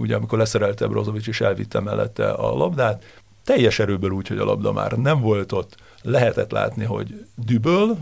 [0.00, 3.04] ugye amikor leszerelte Brozovic és elvitte mellette a labdát,
[3.44, 7.98] teljes erőből úgy, hogy a labda már nem volt ott, lehetett látni, hogy düböl,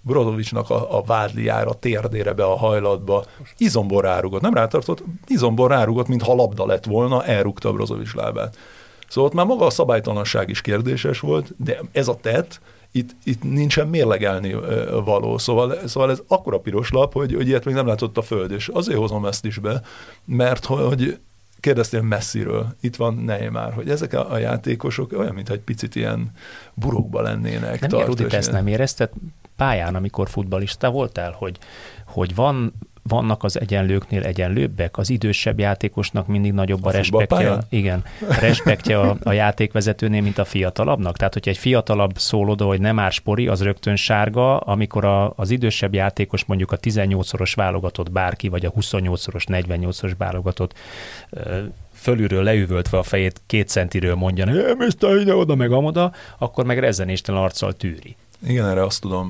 [0.00, 3.24] Brozovicsnak a, a vádliára, térdére be a hajlatba,
[3.56, 8.56] izombor rárugott, nem rátartott, izombor rárugott, mintha labda lett volna, elrúgta Brozovics lábát.
[9.08, 12.60] Szóval ott már maga a szabálytalanság is kérdéses volt, de ez a tett,
[12.92, 14.56] itt, itt nincsen mérlegelni
[15.04, 15.38] való.
[15.38, 18.68] Szóval, szóval ez akkora piros lap, hogy, hogy ilyet még nem látott a föld, és
[18.68, 19.82] azért hozom ezt is be,
[20.24, 21.18] mert hogy
[21.60, 26.30] kérdeztél messziről, itt van Neymar, hogy ezek a, a játékosok olyan, mintha egy picit ilyen
[26.74, 27.88] burokba lennének.
[27.88, 29.10] Nem, Rudi, te ezt nem érezted
[29.56, 31.58] pályán, amikor futbalista voltál, hogy,
[32.06, 32.72] hogy van
[33.08, 38.04] vannak az egyenlőknél egyenlőbbek, az idősebb játékosnak mindig nagyobb a, a respektje, igen,
[38.40, 41.16] respektje a, a játékvezetőnél, mint a fiatalabbnak.
[41.16, 45.32] Tehát, hogyha egy fiatalabb szól oda, hogy nem már spori, az rögtön sárga, amikor a,
[45.36, 50.74] az idősebb játékos mondjuk a 18-szoros válogatott bárki, vagy a 28-szoros, 48-szoros válogatott
[51.92, 54.46] fölülről leüvöltve a fejét két centiről mondja,
[55.00, 58.16] hogy ide, oda, meg amoda, akkor meg rezzenéstelen arccal tűri.
[58.46, 59.28] Igen, erre azt tudom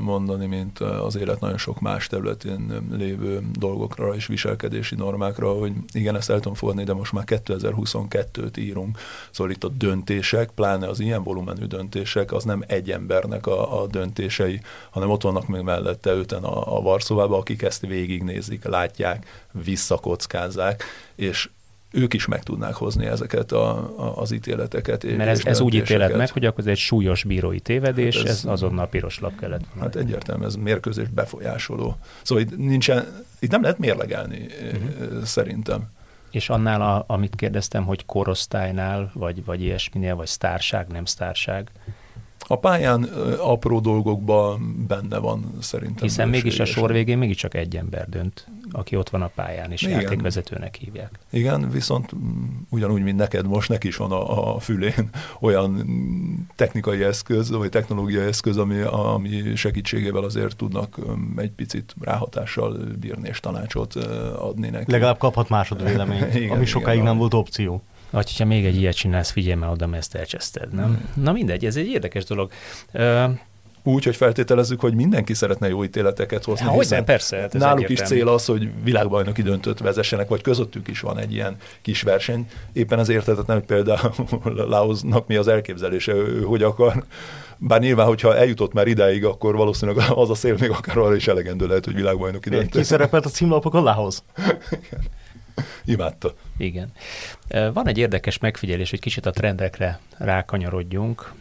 [0.00, 6.16] mondani, mint az élet nagyon sok más területén lévő dolgokra és viselkedési normákra, hogy igen,
[6.16, 8.98] ezt el tudom fogadni, de most már 2022-t írunk.
[9.30, 13.86] Szóval itt a döntések, pláne az ilyen volumenű döntések, az nem egy embernek a, a
[13.86, 20.84] döntései, hanem ott vannak még mellette öten a, a Varszóvába, akik ezt végignézik, látják, visszakockázzák,
[21.14, 21.48] és
[21.92, 25.16] ők is meg tudnák hozni ezeket a, a, az ítéleteket.
[25.16, 28.30] Mert ez, ez úgy ítélet meg, hogy akkor ez egy súlyos bírói tévedés, hát ez,
[28.30, 29.64] ez azonnal piros lap kellett.
[29.80, 31.96] Hát egyértelmű, ez mérkőzés befolyásoló.
[32.22, 35.22] Szóval itt, nincsen, itt nem lehet mérlegelni uh-huh.
[35.22, 35.88] szerintem.
[36.30, 41.70] És annál, a, amit kérdeztem, hogy korosztálynál, vagy, vagy ilyesminél, vagy sztárság, nem sztárság,
[42.46, 43.02] a pályán
[43.38, 46.02] apró dolgokban benne van szerintem.
[46.02, 49.82] Hiszen mégis a sor végén mégiscsak egy ember dönt, aki ott van a pályán, és
[49.82, 50.00] Igen.
[50.00, 51.18] játékvezetőnek hívják.
[51.30, 52.10] Igen, viszont
[52.68, 55.10] ugyanúgy, mint neked most, neki is van a, a fülén
[55.40, 55.86] olyan
[56.56, 60.98] technikai eszköz, vagy technológiai eszköz, ami, ami segítségével azért tudnak
[61.36, 63.94] egy picit ráhatással bírni és tanácsot
[64.34, 64.90] adni neki.
[64.90, 67.82] Legalább kaphat másodvéleményt, ami igen, sokáig igen, nem volt opció.
[68.10, 70.84] Vagy hogyha még egy ilyet csinálsz, figyelj már oda, mert ezt elcseszted, nem?
[70.84, 71.24] Hmm.
[71.24, 72.50] Na mindegy, ez egy érdekes dolog.
[73.82, 76.66] Úgy, hogy feltételezzük, hogy mindenki szeretne jó ítéleteket hozni.
[76.66, 77.36] Há, hiszen persze.
[77.36, 81.56] Hát náluk is cél az, hogy világbajnoki döntött vezessenek, vagy közöttük is van egy ilyen
[81.82, 82.46] kis verseny.
[82.72, 84.12] Éppen az értetetlen, hogy például
[84.68, 87.04] Laosnak mi az elképzelése, ő, hogy akar.
[87.58, 91.28] Bár nyilván, hogyha eljutott már idáig, akkor valószínűleg az a szél még akár arra is
[91.28, 92.70] elegendő lehet, hogy világbajnoki döntött.
[92.70, 94.18] Ki szerepelt a címlapokon Laos?
[95.84, 96.34] Imádta.
[96.58, 96.92] Igen.
[97.72, 101.32] Van egy érdekes megfigyelés, hogy kicsit a trendekre rákanyarodjunk.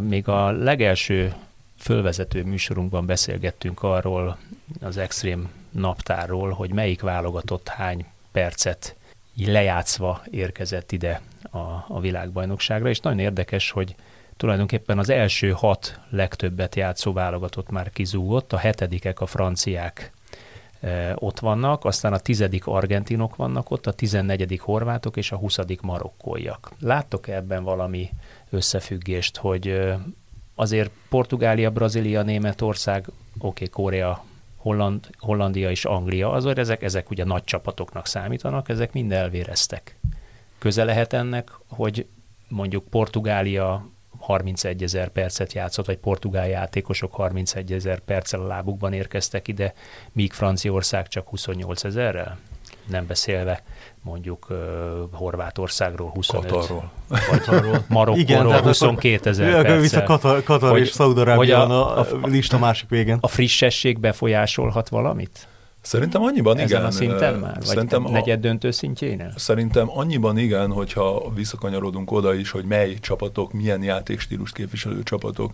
[0.00, 1.34] Még a legelső
[1.88, 4.38] fölvezető műsorunkban beszélgettünk arról,
[4.80, 8.96] az extrém naptárról, hogy melyik válogatott hány percet
[9.36, 11.20] lejátszva érkezett ide
[11.50, 11.58] a,
[11.88, 13.94] a világbajnokságra, és nagyon érdekes, hogy
[14.36, 20.12] tulajdonképpen az első hat legtöbbet játszó válogatott már kizúgott, a hetedikek a franciák
[21.14, 26.72] ott vannak, aztán a tizedik argentinok vannak ott, a tizennegyedik horvátok és a huszadik marokkóiak.
[26.80, 28.10] Láttok -e ebben valami
[28.50, 29.94] összefüggést, hogy
[30.58, 34.24] azért Portugália, Brazília, Németország, oké, okay, Korea,
[34.56, 39.96] Holland, Hollandia és Anglia, azért ezek, ezek ugye nagy csapatoknak számítanak, ezek mind elvéreztek.
[40.58, 42.06] Köze lehet ennek, hogy
[42.48, 43.86] mondjuk Portugália
[44.18, 49.72] 31 ezer percet játszott, vagy portugál játékosok 31 ezer perccel a lábukban érkeztek ide,
[50.12, 52.38] míg Franciaország csak 28 ezerrel?
[52.86, 53.62] Nem beszélve
[54.02, 54.56] mondjuk uh,
[55.12, 56.90] Horvátországról 25, Katarról.
[57.08, 59.80] vagy Marokkóról 22 ezer perccel.
[59.80, 63.18] Vissza Katar, Katar hogy, és Szaudarábia a, a, a lista másik végén.
[63.20, 65.48] A frissesség befolyásolhat valamit?
[65.80, 66.84] Szerintem annyiban Ezen igen.
[66.84, 67.54] a szinten már?
[67.54, 69.32] Vagy szerintem negyed döntő szintjénél?
[69.36, 75.52] Szerintem annyiban igen, hogyha visszakanyarodunk oda is, hogy mely csapatok, milyen játékstílus képviselő csapatok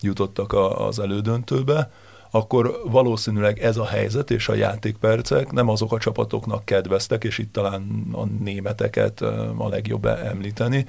[0.00, 1.90] jutottak a, az elődöntőbe,
[2.36, 7.52] akkor valószínűleg ez a helyzet és a játékpercek nem azok a csapatoknak kedveztek, és itt
[7.52, 9.20] talán a németeket
[9.56, 10.86] a legjobb említeni,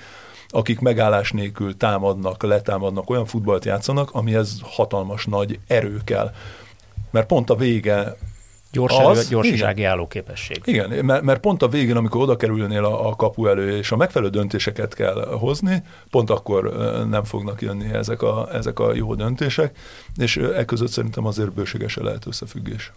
[0.47, 6.31] akik megállás nélkül támadnak, letámadnak, olyan futballt játszanak, amihez hatalmas nagy erő kell.
[7.11, 8.17] Mert pont a vége
[8.71, 9.91] Gyors az, gyorsasági igen.
[9.91, 10.61] állóképesség.
[10.65, 13.95] Igen, mert, mert pont a végén, amikor oda kerülnél a, a kapu elő, és a
[13.95, 16.73] megfelelő döntéseket kell hozni, pont akkor
[17.09, 19.77] nem fognak jönni ezek a, ezek a jó döntések,
[20.15, 22.91] és e között szerintem azért bőségesen lehet összefüggés.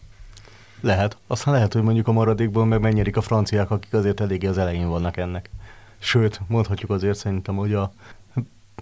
[0.81, 1.17] Lehet.
[1.27, 4.89] Aztán lehet, hogy mondjuk a maradékból meg megnyerik a franciák, akik azért eléggé az elején
[4.89, 5.51] vannak ennek.
[5.99, 7.93] Sőt, mondhatjuk azért szerintem, hogy a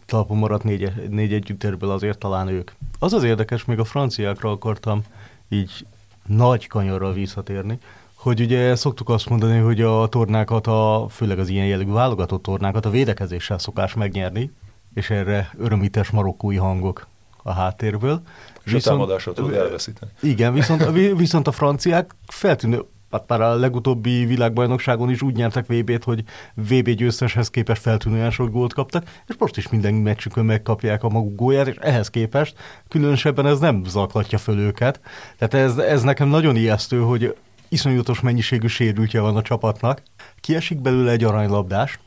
[0.06, 2.70] talpon maradt négy, négy együttesből azért talán ők.
[2.98, 5.02] Az az érdekes, még a franciákra akartam
[5.48, 5.86] így
[6.28, 7.78] nagy kanyarral visszatérni,
[8.14, 12.86] hogy ugye szoktuk azt mondani, hogy a tornákat, a, főleg az ilyen jellegű válogatott tornákat
[12.86, 14.52] a védekezéssel szokás megnyerni,
[14.94, 17.06] és erre örömítes marokkói hangok
[17.42, 18.22] a háttérből.
[18.62, 20.10] És viszont, a támadásra tudod elveszíteni.
[20.20, 26.04] Igen, viszont, viszont a franciák feltűnő, hát már a legutóbbi világbajnokságon is úgy nyertek VB-t,
[26.04, 31.08] hogy VB győzteshez képest feltűnően sok gólt kaptak, és most is minden meccsükön megkapják a
[31.08, 32.56] maguk gólját, és ehhez képest
[32.88, 35.00] különösebben ez nem zaklatja föl őket.
[35.38, 37.36] Tehát ez, ez nekem nagyon ijesztő, hogy
[37.68, 40.02] iszonyatos mennyiségű sérültje van a csapatnak,
[40.40, 41.98] kiesik belőle egy aranylabdás,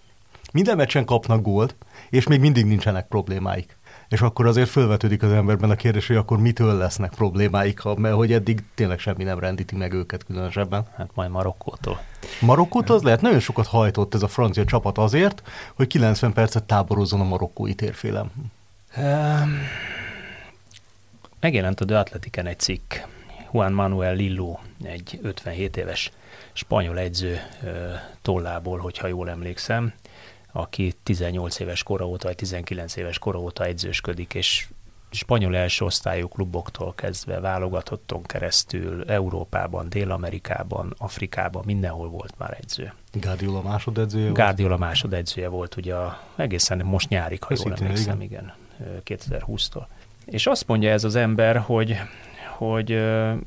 [0.54, 1.76] minden meccsen kapnak gólt,
[2.10, 3.78] és még mindig nincsenek problémáik
[4.12, 8.34] és akkor azért fölvetődik az emberben a kérdés, hogy akkor mitől lesznek problémáik, mert hogy
[8.34, 10.86] eddig tényleg semmi nem rendíti meg őket különösebben.
[10.96, 12.02] Hát majd Marokkótól.
[12.42, 15.44] Marokkótól az lehet, nagyon sokat hajtott ez a francia csapat azért,
[15.76, 18.32] hogy 90 percet táborozzon a marokkói térfélem.
[18.98, 19.58] Um,
[21.40, 22.94] megjelent a The egy cikk.
[23.54, 26.12] Juan Manuel Lillo, egy 57 éves
[26.54, 27.40] spanyol edző
[28.22, 29.94] tollából, hogyha jól emlékszem,
[30.52, 34.68] aki 18 éves kora óta, vagy 19 éves kora óta edzősködik, és
[35.12, 42.94] spanyol első osztályú kluboktól kezdve válogatotton keresztül Európában, Dél-Amerikában, Afrikában, mindenhol volt már edző.
[43.14, 44.38] Guardiola másodedzője volt?
[44.38, 45.96] Guardiola másodedzője volt, ugye
[46.36, 49.86] egészen most nyárig, ha jól emlékszem, igen, igen 2020-tól.
[50.26, 51.98] És azt mondja ez az ember, hogy
[52.68, 52.92] hogy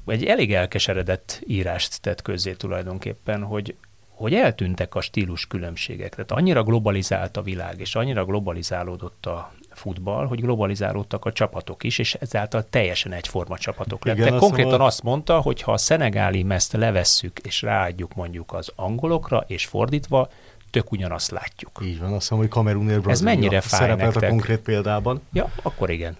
[0.07, 3.77] egy elég elkeseredett írást tett közzé tulajdonképpen, hogy
[4.15, 6.15] hogy eltűntek a stílus különbségek.
[6.15, 11.99] Tehát annyira globalizált a világ, és annyira globalizálódott a futball, hogy globalizálódtak a csapatok is,
[11.99, 14.27] és ezáltal teljesen egyforma csapatok lettek.
[14.27, 18.73] Igen, Konkrétan szóval- azt mondta, hogy ha a szenegáli meszt levesszük és ráadjuk mondjuk az
[18.77, 20.29] angolokra, és fordítva,
[20.71, 21.81] tök ugyanazt látjuk.
[21.83, 24.29] Így van, azt hiszem, hogy Kamerunért Brazília mennyire fáj szerepelt nektek?
[24.29, 25.23] a konkrét példában.
[25.33, 26.17] Ja, akkor igen.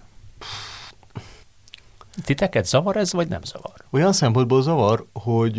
[2.23, 3.73] Titeket zavar ez, vagy nem zavar?
[3.89, 5.57] Olyan szempontból zavar, hogy,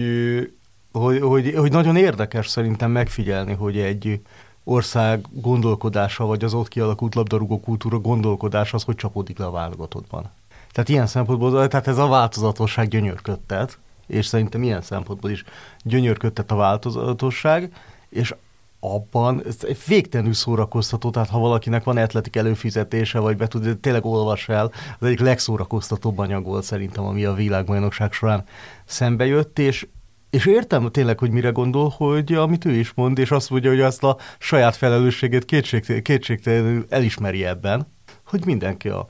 [0.98, 4.20] hogy, hogy, hogy nagyon érdekes szerintem megfigyelni, hogy egy
[4.64, 10.30] ország gondolkodása, vagy az ott kialakult labdarúgó kultúra gondolkodása az, hogy csapódik le a válogatottban.
[10.72, 15.44] Tehát ilyen szempontból, tehát ez a változatosság gyönyörködtet, és szerintem ilyen szempontból is
[15.82, 17.72] gyönyörködtet a változatosság,
[18.08, 18.34] és
[18.80, 24.04] abban ez egy végtelenül szórakoztató, tehát ha valakinek van atletik előfizetése, vagy be tud, tényleg
[24.04, 28.44] olvas el, az egyik legszórakoztatóbb anyag volt szerintem, ami a világbajnokság során
[28.84, 29.86] szembe jött, és
[30.30, 33.80] és értem tényleg, hogy mire gondol, hogy amit ő is mond, és azt mondja, hogy
[33.80, 37.86] azt a saját felelősségét kétség, kétségtelenül elismeri ebben,
[38.24, 39.08] hogy mindenki a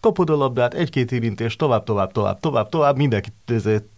[0.00, 3.28] kapod a labdát, egy-két érintés, tovább, tovább, tovább, tovább, tovább, mindenki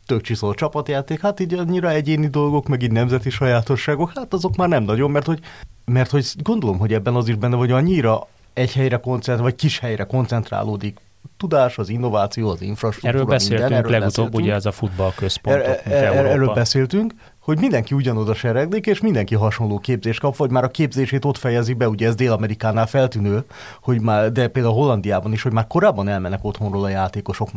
[0.07, 4.69] tök csiszol csapatjáték, hát így annyira egyéni dolgok, meg így nemzeti sajátosságok, hát azok már
[4.69, 5.41] nem nagyon, mert hogy,
[5.85, 9.79] mert hogy gondolom, hogy ebben az is benne, hogy annyira egy helyre koncentrál, vagy kis
[9.79, 11.01] helyre koncentrálódik
[11.37, 14.45] tudás, az innováció, az infrastruktúra, Erről beszéltünk minden, erről legutóbb, beszéltünk.
[14.45, 16.29] ugye ez a futballközpontok, Er, er, Európa.
[16.29, 21.25] erről beszéltünk, hogy mindenki ugyanoda sereglik, és mindenki hasonló képzést kap, vagy már a képzését
[21.25, 23.45] ott fejezi be, ugye ez Dél-Amerikánál feltűnő,
[23.83, 27.49] hogy már, de például Hollandiában is, hogy már korábban elmennek otthonról a játékosok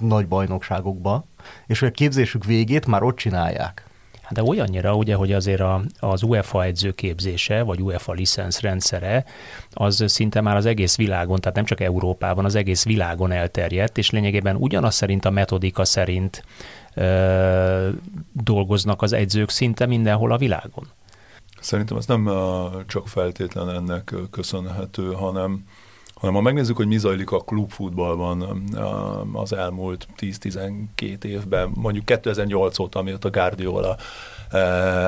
[0.00, 1.24] nagy bajnokságokba,
[1.66, 3.86] és hogy a képzésük végét már ott csinálják.
[4.24, 9.24] Hát De olyannyira, ugye, hogy azért a, az UEFA edzőképzése, vagy UEFA licensz rendszere,
[9.70, 14.10] az szinte már az egész világon, tehát nem csak Európában, az egész világon elterjedt, és
[14.10, 16.44] lényegében ugyanaz szerint a metodika szerint
[16.94, 17.88] ö,
[18.32, 20.86] dolgoznak az edzők szinte mindenhol a világon.
[21.60, 22.30] Szerintem ez nem
[22.86, 25.64] csak feltétlen ennek köszönhető, hanem
[26.24, 32.78] hanem ha megnézzük, hogy mi zajlik a klubfutballban uh, az elmúlt 10-12 évben, mondjuk 2008
[32.78, 33.96] óta, amióta Guardiola
[34.52, 34.58] uh,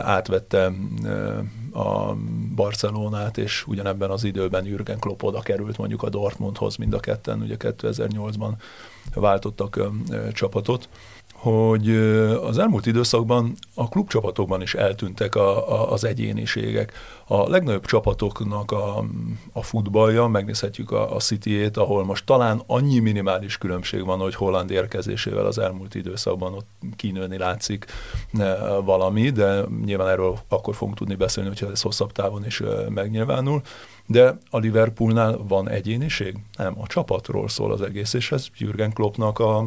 [0.09, 2.17] átvette uh, a
[2.55, 7.41] Barcelonát, és ugyanebben az időben Jürgen Klopp oda került mondjuk a Dortmundhoz, mind a ketten,
[7.41, 8.51] ugye 2008-ban
[9.15, 10.89] váltottak uh, csapatot
[11.47, 11.91] hogy
[12.43, 16.93] az elmúlt időszakban a klubcsapatokban is eltűntek a, a, az egyéniségek.
[17.27, 19.05] A legnagyobb csapatoknak a,
[19.53, 24.71] a futballja, megnézhetjük a, a City-ét, ahol most talán annyi minimális különbség van, hogy Holland
[24.71, 27.87] érkezésével az elmúlt időszakban ott kinőni látszik
[28.85, 33.63] valami, de nyilván erről akkor fogunk tudni beszélni, hogyha ez hosszabb távon is megnyilvánul.
[34.07, 36.37] De a Liverpoolnál van egyéniség?
[36.57, 39.65] Nem, a csapatról szól az egész, és ez Jürgen Kloppnak a,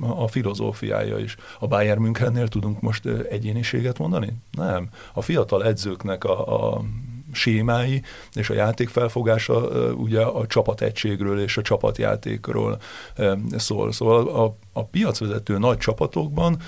[0.00, 1.36] a filozófiája is.
[1.58, 4.32] A Bayern Münchennél tudunk most egyéniséget mondani?
[4.50, 4.88] Nem.
[5.12, 6.84] A fiatal edzőknek a, a
[7.32, 8.02] sémái
[8.32, 12.80] és a játék felfogása ugye a csapategységről és a csapatjátékról
[13.56, 13.92] szól.
[13.92, 16.60] Szóval a, a piacvezető nagy csapatokban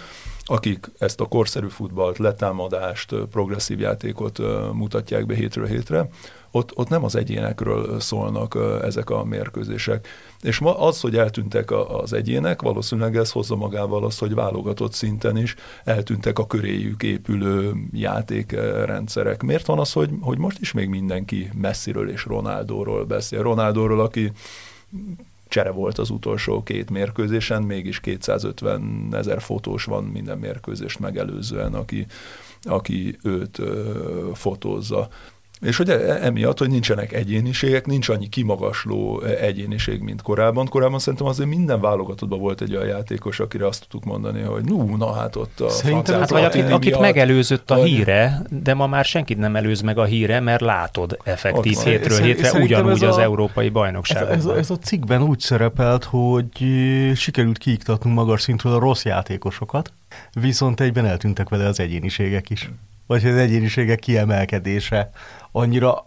[0.49, 4.39] akik ezt a korszerű futballt, letámadást, progresszív játékot
[4.73, 6.09] mutatják be hétről hétre,
[6.51, 10.09] ott, ott nem az egyénekről szólnak ezek a mérkőzések.
[10.41, 15.37] És ma az, hogy eltűntek az egyének, valószínűleg ez hozza magával azt, hogy válogatott szinten
[15.37, 19.43] is eltűntek a köréjük épülő játékrendszerek.
[19.43, 23.43] Miért van az, hogy, hogy most is még mindenki messziről és Ronaldóról beszél?
[23.43, 24.33] Ronaldóról, aki
[25.49, 32.07] csere volt az utolsó két mérkőzésen, mégis 250 ezer fotós van minden mérkőzést megelőzően, aki,
[32.63, 35.09] aki őt ö, fotózza.
[35.61, 35.91] És hogy
[36.23, 40.67] emiatt, hogy nincsenek egyéniségek, nincs annyi kimagasló egyéniség, mint korábban.
[40.67, 44.97] Korábban szerintem azért minden válogatottban volt egy olyan játékos, akire azt tudtuk mondani, hogy nú,
[44.97, 49.05] na hát ott a Szerintem hát, vagy akit, akit megelőzött a híre, de ma már
[49.05, 53.69] senkit nem előz meg a híre, mert látod effektív hétről hétre ugyanúgy az a, európai
[53.69, 54.33] bajnokságban.
[54.33, 56.49] Ez, ez, ez a cikkben úgy szerepelt, hogy
[57.15, 59.93] sikerült kiiktatnunk magas szintről a rossz játékosokat,
[60.41, 62.71] viszont egyben eltűntek vele az egyéniségek is.
[63.07, 65.11] Vagy az egyéniségek kiemelkedése
[65.57, 66.07] annyira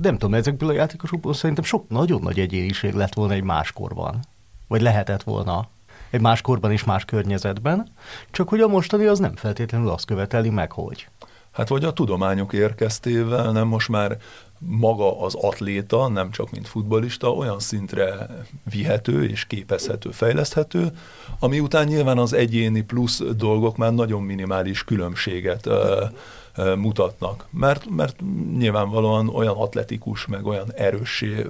[0.00, 4.20] nem tudom, ezekből a játékosokból szerintem sok nagyon nagy egyéniség lett volna egy máskorban.
[4.68, 5.68] Vagy lehetett volna
[6.10, 7.88] egy máskorban és más környezetben,
[8.30, 11.08] csak hogy a mostani az nem feltétlenül azt követeli meg, hogy.
[11.52, 14.16] Hát vagy a tudományok érkeztével, nem most már
[14.58, 18.26] maga az atléta, nem csak mint futbolista, olyan szintre
[18.70, 20.90] vihető és képezhető, fejleszthető,
[21.38, 25.68] ami után nyilván az egyéni plusz dolgok már nagyon minimális különbséget
[26.76, 27.46] mutatnak.
[27.50, 28.20] Mert, mert
[28.56, 31.46] nyilvánvalóan olyan atletikus, meg olyan erőssé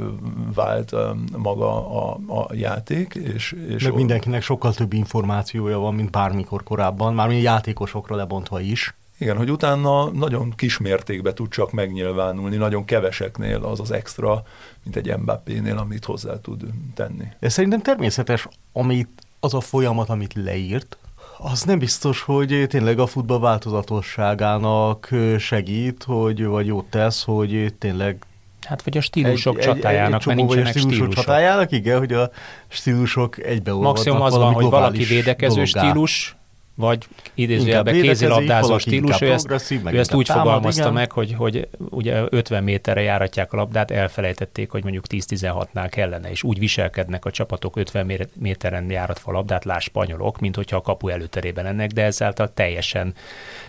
[0.55, 0.95] vált
[1.37, 3.15] maga a, a játék.
[3.15, 8.95] És, és meg mindenkinek sokkal több információja van, mint bármikor korábban, már játékosokra lebontva is.
[9.19, 14.43] Igen, hogy utána nagyon kis mértékben tud csak megnyilvánulni, nagyon keveseknél az az extra,
[14.83, 17.25] mint egy Mbappénél, amit hozzá tud tenni.
[17.41, 19.09] Ez szerintem természetes, amit
[19.41, 20.99] az a folyamat, amit leírt,
[21.39, 25.09] az nem biztos, hogy tényleg a futball változatosságának
[25.39, 28.23] segít, hogy, vagy jót tesz, hogy tényleg
[28.67, 30.93] Hát vagy a stílusok egy, csatájának, egy, egy, mert nincsenek stílusok.
[30.93, 31.25] stílusok.
[31.25, 32.31] csatájának, igen, hogy a
[32.69, 35.81] stílusok egybeolvadnak Maximum az van, hogy valaki védekező dologgá.
[35.81, 36.37] stílus,
[36.79, 40.93] vagy idézőjelben kézilabdázó stílus, ő ezt, ő ezt úgy támad, fogalmazta igen.
[40.93, 46.43] meg, hogy, hogy ugye 50 méterre járatják a labdát, elfelejtették, hogy mondjuk 10-16-nál kellene, és
[46.43, 51.09] úgy viselkednek a csapatok 50 méteren járatva a labdát, láss spanyolok, mint hogyha a kapu
[51.09, 53.15] előterében ennek, de ezáltal teljesen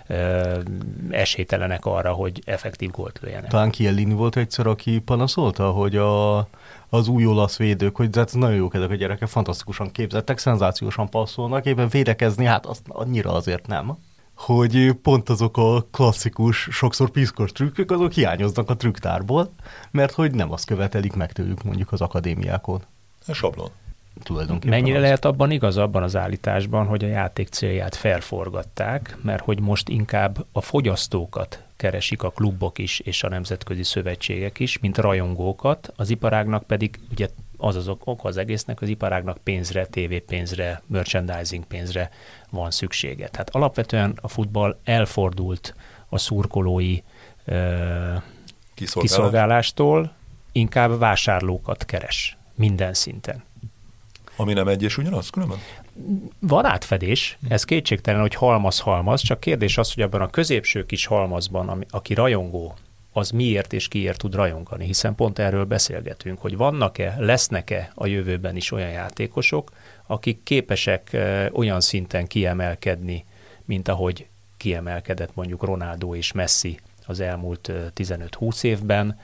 [0.07, 0.59] ö,
[1.09, 3.49] esélytelenek arra, hogy effektív gólt lőjenek.
[3.49, 6.47] Talán Kielini volt egyszer, aki panaszolta, hogy a
[6.89, 11.65] az új olasz védők, hogy hát nagyon jók ezek a gyerekek, fantasztikusan képzettek, szenzációsan passzolnak,
[11.65, 13.97] éppen védekezni, hát azt annyira azért nem
[14.39, 19.53] hogy pont azok a klasszikus, sokszor piszkos trükkök, azok hiányoznak a trükktárból,
[19.91, 22.81] mert hogy nem azt követelik meg tőlük mondjuk az akadémiákon.
[23.27, 23.69] A sablon.
[24.23, 25.03] Tulajdonképpen Mennyire az.
[25.03, 30.45] lehet abban igaz abban az állításban, hogy a játék célját felforgatták, mert hogy most inkább
[30.51, 36.63] a fogyasztókat keresik a klubok is és a nemzetközi szövetségek is, mint rajongókat, az iparágnak
[36.63, 37.27] pedig ugye
[37.57, 42.09] az az ok az egésznek, az iparágnak pénzre, tévépénzre, merchandising pénzre
[42.49, 43.27] van szüksége.
[43.27, 45.75] Tehát alapvetően a futball elfordult
[46.09, 46.97] a szurkolói
[47.45, 48.13] ö,
[48.73, 50.13] kiszolgálástól,
[50.51, 53.43] inkább vásárlókat keres minden szinten.
[54.35, 55.57] Ami nem egy és ugyanaz különben?
[56.39, 61.69] Van átfedés, ez kétségtelen, hogy halmaz-halmaz, csak kérdés az, hogy abban a középső kis halmazban,
[61.69, 62.75] ami, aki rajongó,
[63.13, 68.55] az miért és kiért tud rajongani, hiszen pont erről beszélgetünk, hogy vannak-e, lesznek-e a jövőben
[68.55, 69.71] is olyan játékosok,
[70.07, 71.17] akik képesek
[71.53, 73.25] olyan szinten kiemelkedni,
[73.65, 74.27] mint ahogy
[74.57, 79.19] kiemelkedett mondjuk Ronaldo és Messi az elmúlt 15-20 évben,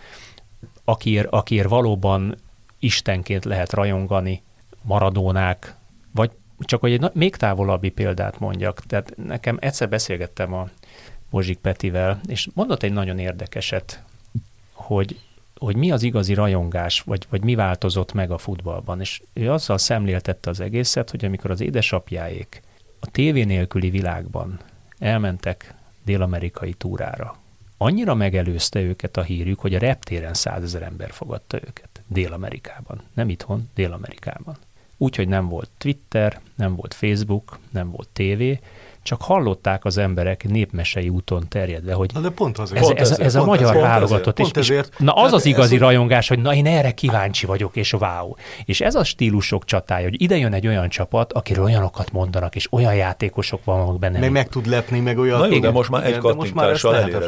[0.84, 2.36] akiért, akiért valóban
[2.80, 4.44] istenként lehet rajongani,
[4.82, 5.76] maradónák,
[6.12, 10.70] vagy csak hogy egy még távolabbi példát mondjak, tehát nekem egyszer beszélgettem a
[11.30, 14.04] Bozsik Petivel, és mondott egy nagyon érdekeset,
[14.74, 15.20] hogy,
[15.58, 19.78] hogy mi az igazi rajongás, vagy, vagy mi változott meg a futballban, és ő azzal
[19.78, 22.62] szemléltette az egészet, hogy amikor az édesapjáék
[23.00, 24.60] a tévé nélküli világban
[25.00, 27.38] elmentek dél-amerikai túrára,
[27.78, 33.02] annyira megelőzte őket a hírük, hogy a reptéren százezer ember fogadta őket Dél-Amerikában.
[33.14, 34.58] Nem itthon, Dél-Amerikában
[34.98, 38.44] úgyhogy nem volt Twitter, nem volt Facebook, nem volt TV,
[39.06, 43.20] csak hallották az emberek népmesei úton terjedve, hogy na de pont azért, ez, pont ez,
[43.20, 44.40] ez a magyar válogatott.
[44.40, 48.34] És, és, na az az igazi rajongás, hogy na én erre kíváncsi vagyok, és wow.
[48.66, 52.74] És ez a stílusok csatája, hogy ide jön egy olyan csapat, akiről olyanokat mondanak, és
[52.74, 54.20] olyan játékosok vannak benne.
[54.20, 55.40] Meg meg tud lepni, meg olyan...
[55.40, 57.28] Na jó, de most már egy kattintással eléred.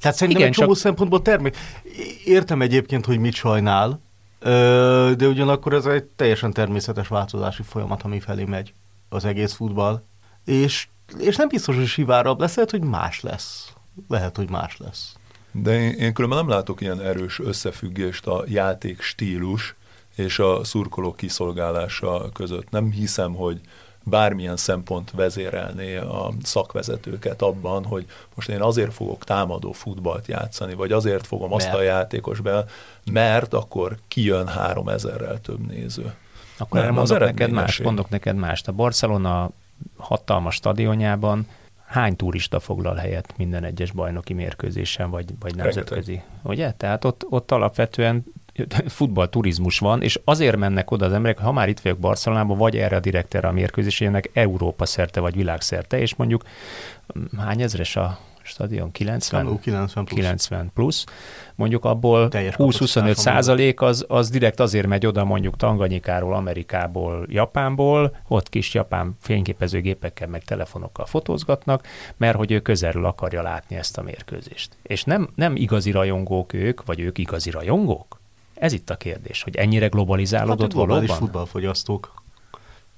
[0.00, 0.82] Tehát szerintem Igen, egy csomó csak...
[0.82, 1.56] szempontból termék.
[2.24, 4.00] Értem egyébként, hogy mit sajnál,
[5.16, 8.74] de ugyanakkor ez egy teljesen természetes változási folyamat, ami felé megy
[9.08, 10.02] az egész futball.
[10.44, 10.88] És,
[11.18, 13.72] és nem biztos, hogy sivárabb lesz, lehet, hogy más lesz.
[14.08, 15.16] Lehet, hogy más lesz.
[15.52, 19.74] De én, én különben nem látok ilyen erős összefüggést a játék stílus
[20.16, 22.70] és a szurkoló kiszolgálása között.
[22.70, 23.60] Nem hiszem, hogy
[24.04, 30.92] bármilyen szempont vezérelné a szakvezetőket abban, hogy most én azért fogok támadó futballt játszani, vagy
[30.92, 31.62] azért fogom mert.
[31.62, 32.64] azt a játékos be,
[33.10, 36.14] mert akkor kijön három ezerrel több néző.
[36.58, 38.68] Akkor Nem, mondok neked más, mondok neked mást.
[38.68, 39.50] A Barcelona
[39.96, 41.46] hatalmas stadionjában
[41.86, 46.22] hány turista foglal helyet minden egyes bajnoki mérkőzésen, vagy, vagy nemzetközi?
[46.42, 46.72] Ugye?
[46.72, 48.24] Tehát ott, ott alapvetően
[48.86, 52.96] futballturizmus van, és azért mennek oda az emberek, ha már itt vagyok Barcelonában, vagy erre
[52.96, 56.44] a direktere a mérkőzésének Európa szerte, vagy világszerte, és mondjuk
[57.18, 58.90] mm, hány ezres a stadion?
[58.90, 59.58] 90?
[59.60, 60.18] 90 plusz.
[60.18, 61.04] 90 plusz.
[61.54, 68.48] Mondjuk abból 20-25 százalék az, az direkt azért megy oda mondjuk Tanganyikáról, Amerikából, Japánból, ott
[68.48, 71.86] kis japán fényképezőgépekkel meg telefonokkal fotózgatnak,
[72.16, 74.76] mert hogy ő közelről akarja látni ezt a mérkőzést.
[74.82, 78.21] És nem, nem igazi rajongók ők, vagy ők igazi rajongók?
[78.62, 81.16] Ez itt a kérdés, hogy ennyire globalizálódott hát, globális valóban?
[81.16, 82.22] futballfogyasztók.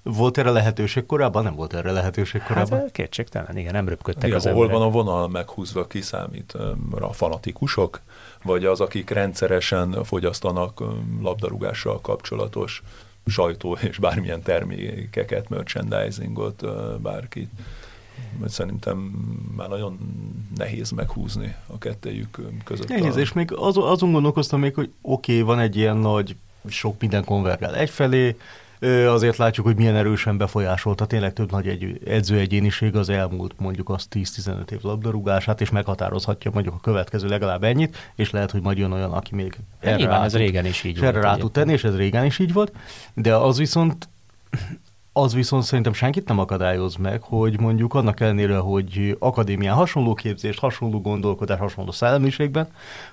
[0.03, 1.43] Volt erre lehetőség korábban?
[1.43, 2.79] Nem volt erre lehetőség hát, korábban?
[2.79, 6.53] Hát kétségtelen, igen, nem röpködtek igen, az Hol van a vonal meghúzva, kiszámít
[6.91, 8.01] a fanatikusok,
[8.43, 10.83] vagy az, akik rendszeresen fogyasztanak
[11.23, 12.83] labdarúgással kapcsolatos
[13.27, 16.65] sajtó és bármilyen termékeket, merchandisingot,
[17.01, 17.51] bárkit
[18.47, 18.99] szerintem
[19.57, 19.99] már nagyon
[20.57, 22.89] nehéz meghúzni a kettejük között.
[22.89, 23.21] Nehéz, a...
[23.21, 26.37] és még az, azon gondolkoztam még, hogy oké, okay, van egy ilyen nagy,
[26.69, 28.37] sok minden konvergál egyfelé,
[29.07, 34.09] azért látjuk, hogy milyen erősen befolyásolta tényleg több nagy egy, edzőegyéniség az elmúlt mondjuk az
[34.11, 38.93] 10-15 év labdarúgását, és meghatározhatja mondjuk a következő legalább ennyit, és lehet, hogy majd jön
[38.93, 41.15] olyan, aki még hát erre Nyilván ez régen is így volt.
[41.15, 42.73] rá tud tenni, és ez régen is így volt,
[43.15, 44.09] de az viszont
[45.17, 50.59] az viszont szerintem senkit nem akadályoz meg, hogy mondjuk annak ellenére, hogy akadémián hasonló képzést,
[50.59, 52.69] hasonló gondolkodás, hasonló szellemiségben,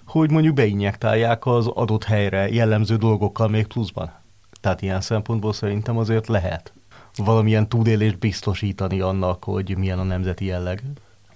[0.05, 4.11] hogy mondjuk beinjektálják az adott helyre jellemző dolgokkal még pluszban.
[4.61, 6.73] Tehát ilyen szempontból szerintem azért lehet
[7.15, 10.83] valamilyen túlélést biztosítani annak, hogy milyen a nemzeti jelleg.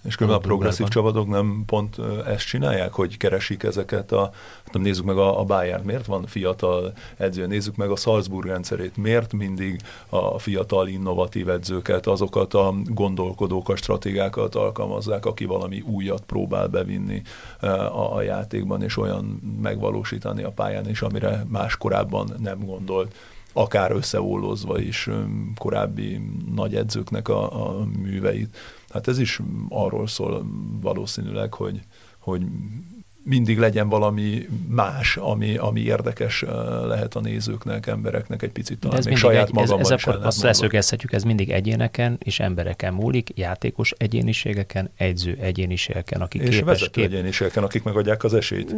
[0.06, 1.98] És különben a progresszív csapatok nem pont
[2.28, 4.32] ezt csinálják, hogy keresik ezeket a,
[4.72, 8.98] nem nézzük meg a, a Bayern, miért van fiatal edző, nézzük meg a Salzburg rendszerét,
[8.98, 16.68] miért mindig a fiatal innovatív edzőket, azokat a gondolkodókat, stratégákat alkalmazzák, aki valami újat próbál
[16.68, 17.22] bevinni
[17.60, 19.26] a, a játékban, és olyan
[19.62, 23.16] megvalósítani a pályán is, amire más korábban nem gondolt.
[23.58, 25.10] Akár összeollozva is
[25.58, 26.22] korábbi
[26.56, 28.58] nagy edzőknek a, a műveit.
[28.96, 29.40] Hát ez is
[29.70, 30.46] arról szól
[30.82, 31.80] valószínűleg, hogy,
[32.20, 32.42] hogy
[33.26, 36.42] mindig legyen valami más, ami, ami érdekes
[36.86, 40.26] lehet a nézőknek, embereknek egy picit talán ez még saját egy, magamban ez, ez akkor
[40.26, 46.66] azt leszögezhetjük, ez mindig egyéneken és embereken múlik, játékos egyéniségeken, egyző egyéniségeken, akik és képes,
[46.66, 47.12] vezető kép...
[47.12, 48.76] egyéniségeken, akik megadják az esélyt.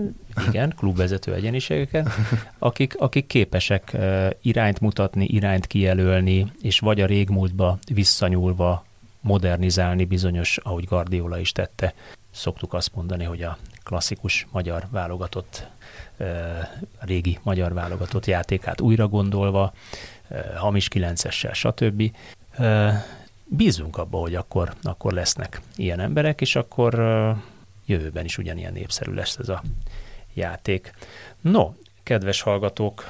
[0.47, 2.07] Igen, klubvezető egyéniségeken,
[2.59, 3.97] akik, akik képesek
[4.41, 8.86] irányt mutatni, irányt kijelölni, és vagy a régmúltba visszanyúlva
[9.27, 11.93] modernizálni bizonyos, ahogy Guardiola is tette.
[12.31, 15.67] Szoktuk azt mondani, hogy a klasszikus magyar válogatott,
[16.99, 19.73] régi magyar válogatott játékát újra gondolva,
[20.55, 22.11] hamis kilencessel, stb.
[23.45, 26.93] Bízunk abba, hogy akkor, akkor lesznek ilyen emberek, és akkor
[27.85, 29.63] jövőben is ugyanilyen népszerű lesz ez a
[30.33, 30.91] játék.
[31.41, 31.73] No,
[32.03, 33.03] kedves hallgatók,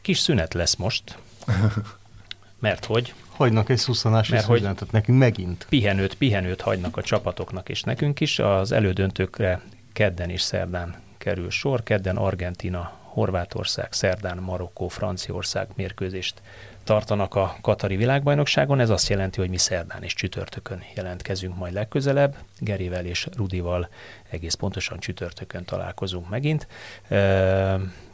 [0.00, 1.18] kis szünet lesz most,
[2.58, 5.66] mert hogy hagynak egy szuszanási Mert hogy nekünk megint.
[5.68, 8.38] Pihenőt, pihenőt hagynak a csapatoknak és nekünk is.
[8.38, 9.60] Az elődöntőkre
[9.92, 11.82] kedden és szerdán kerül sor.
[11.82, 16.42] Kedden Argentina, Horvátország, szerdán Marokkó, Franciaország mérkőzést
[16.84, 18.80] tartanak a Katari világbajnokságon.
[18.80, 22.36] Ez azt jelenti, hogy mi szerdán és csütörtökön jelentkezünk majd legközelebb.
[22.58, 23.88] Gerivel és Rudival
[24.30, 26.66] egész pontosan csütörtökön találkozunk megint.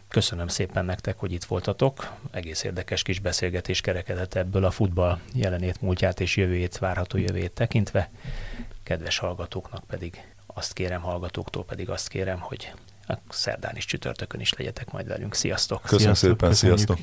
[0.08, 2.12] Köszönöm szépen nektek, hogy itt voltatok.
[2.30, 8.10] Egész érdekes kis beszélgetés kerekedett ebből a futball jelenét, múltját és jövőjét, várható jövőjét tekintve.
[8.82, 12.72] Kedves hallgatóknak pedig azt kérem, hallgatóktól pedig azt kérem, hogy
[13.06, 15.34] a szerdán is csütörtökön is legyetek majd velünk.
[15.34, 15.82] Sziasztok!
[15.82, 16.98] Köszönöm sziasztok, szépen, sziasztok!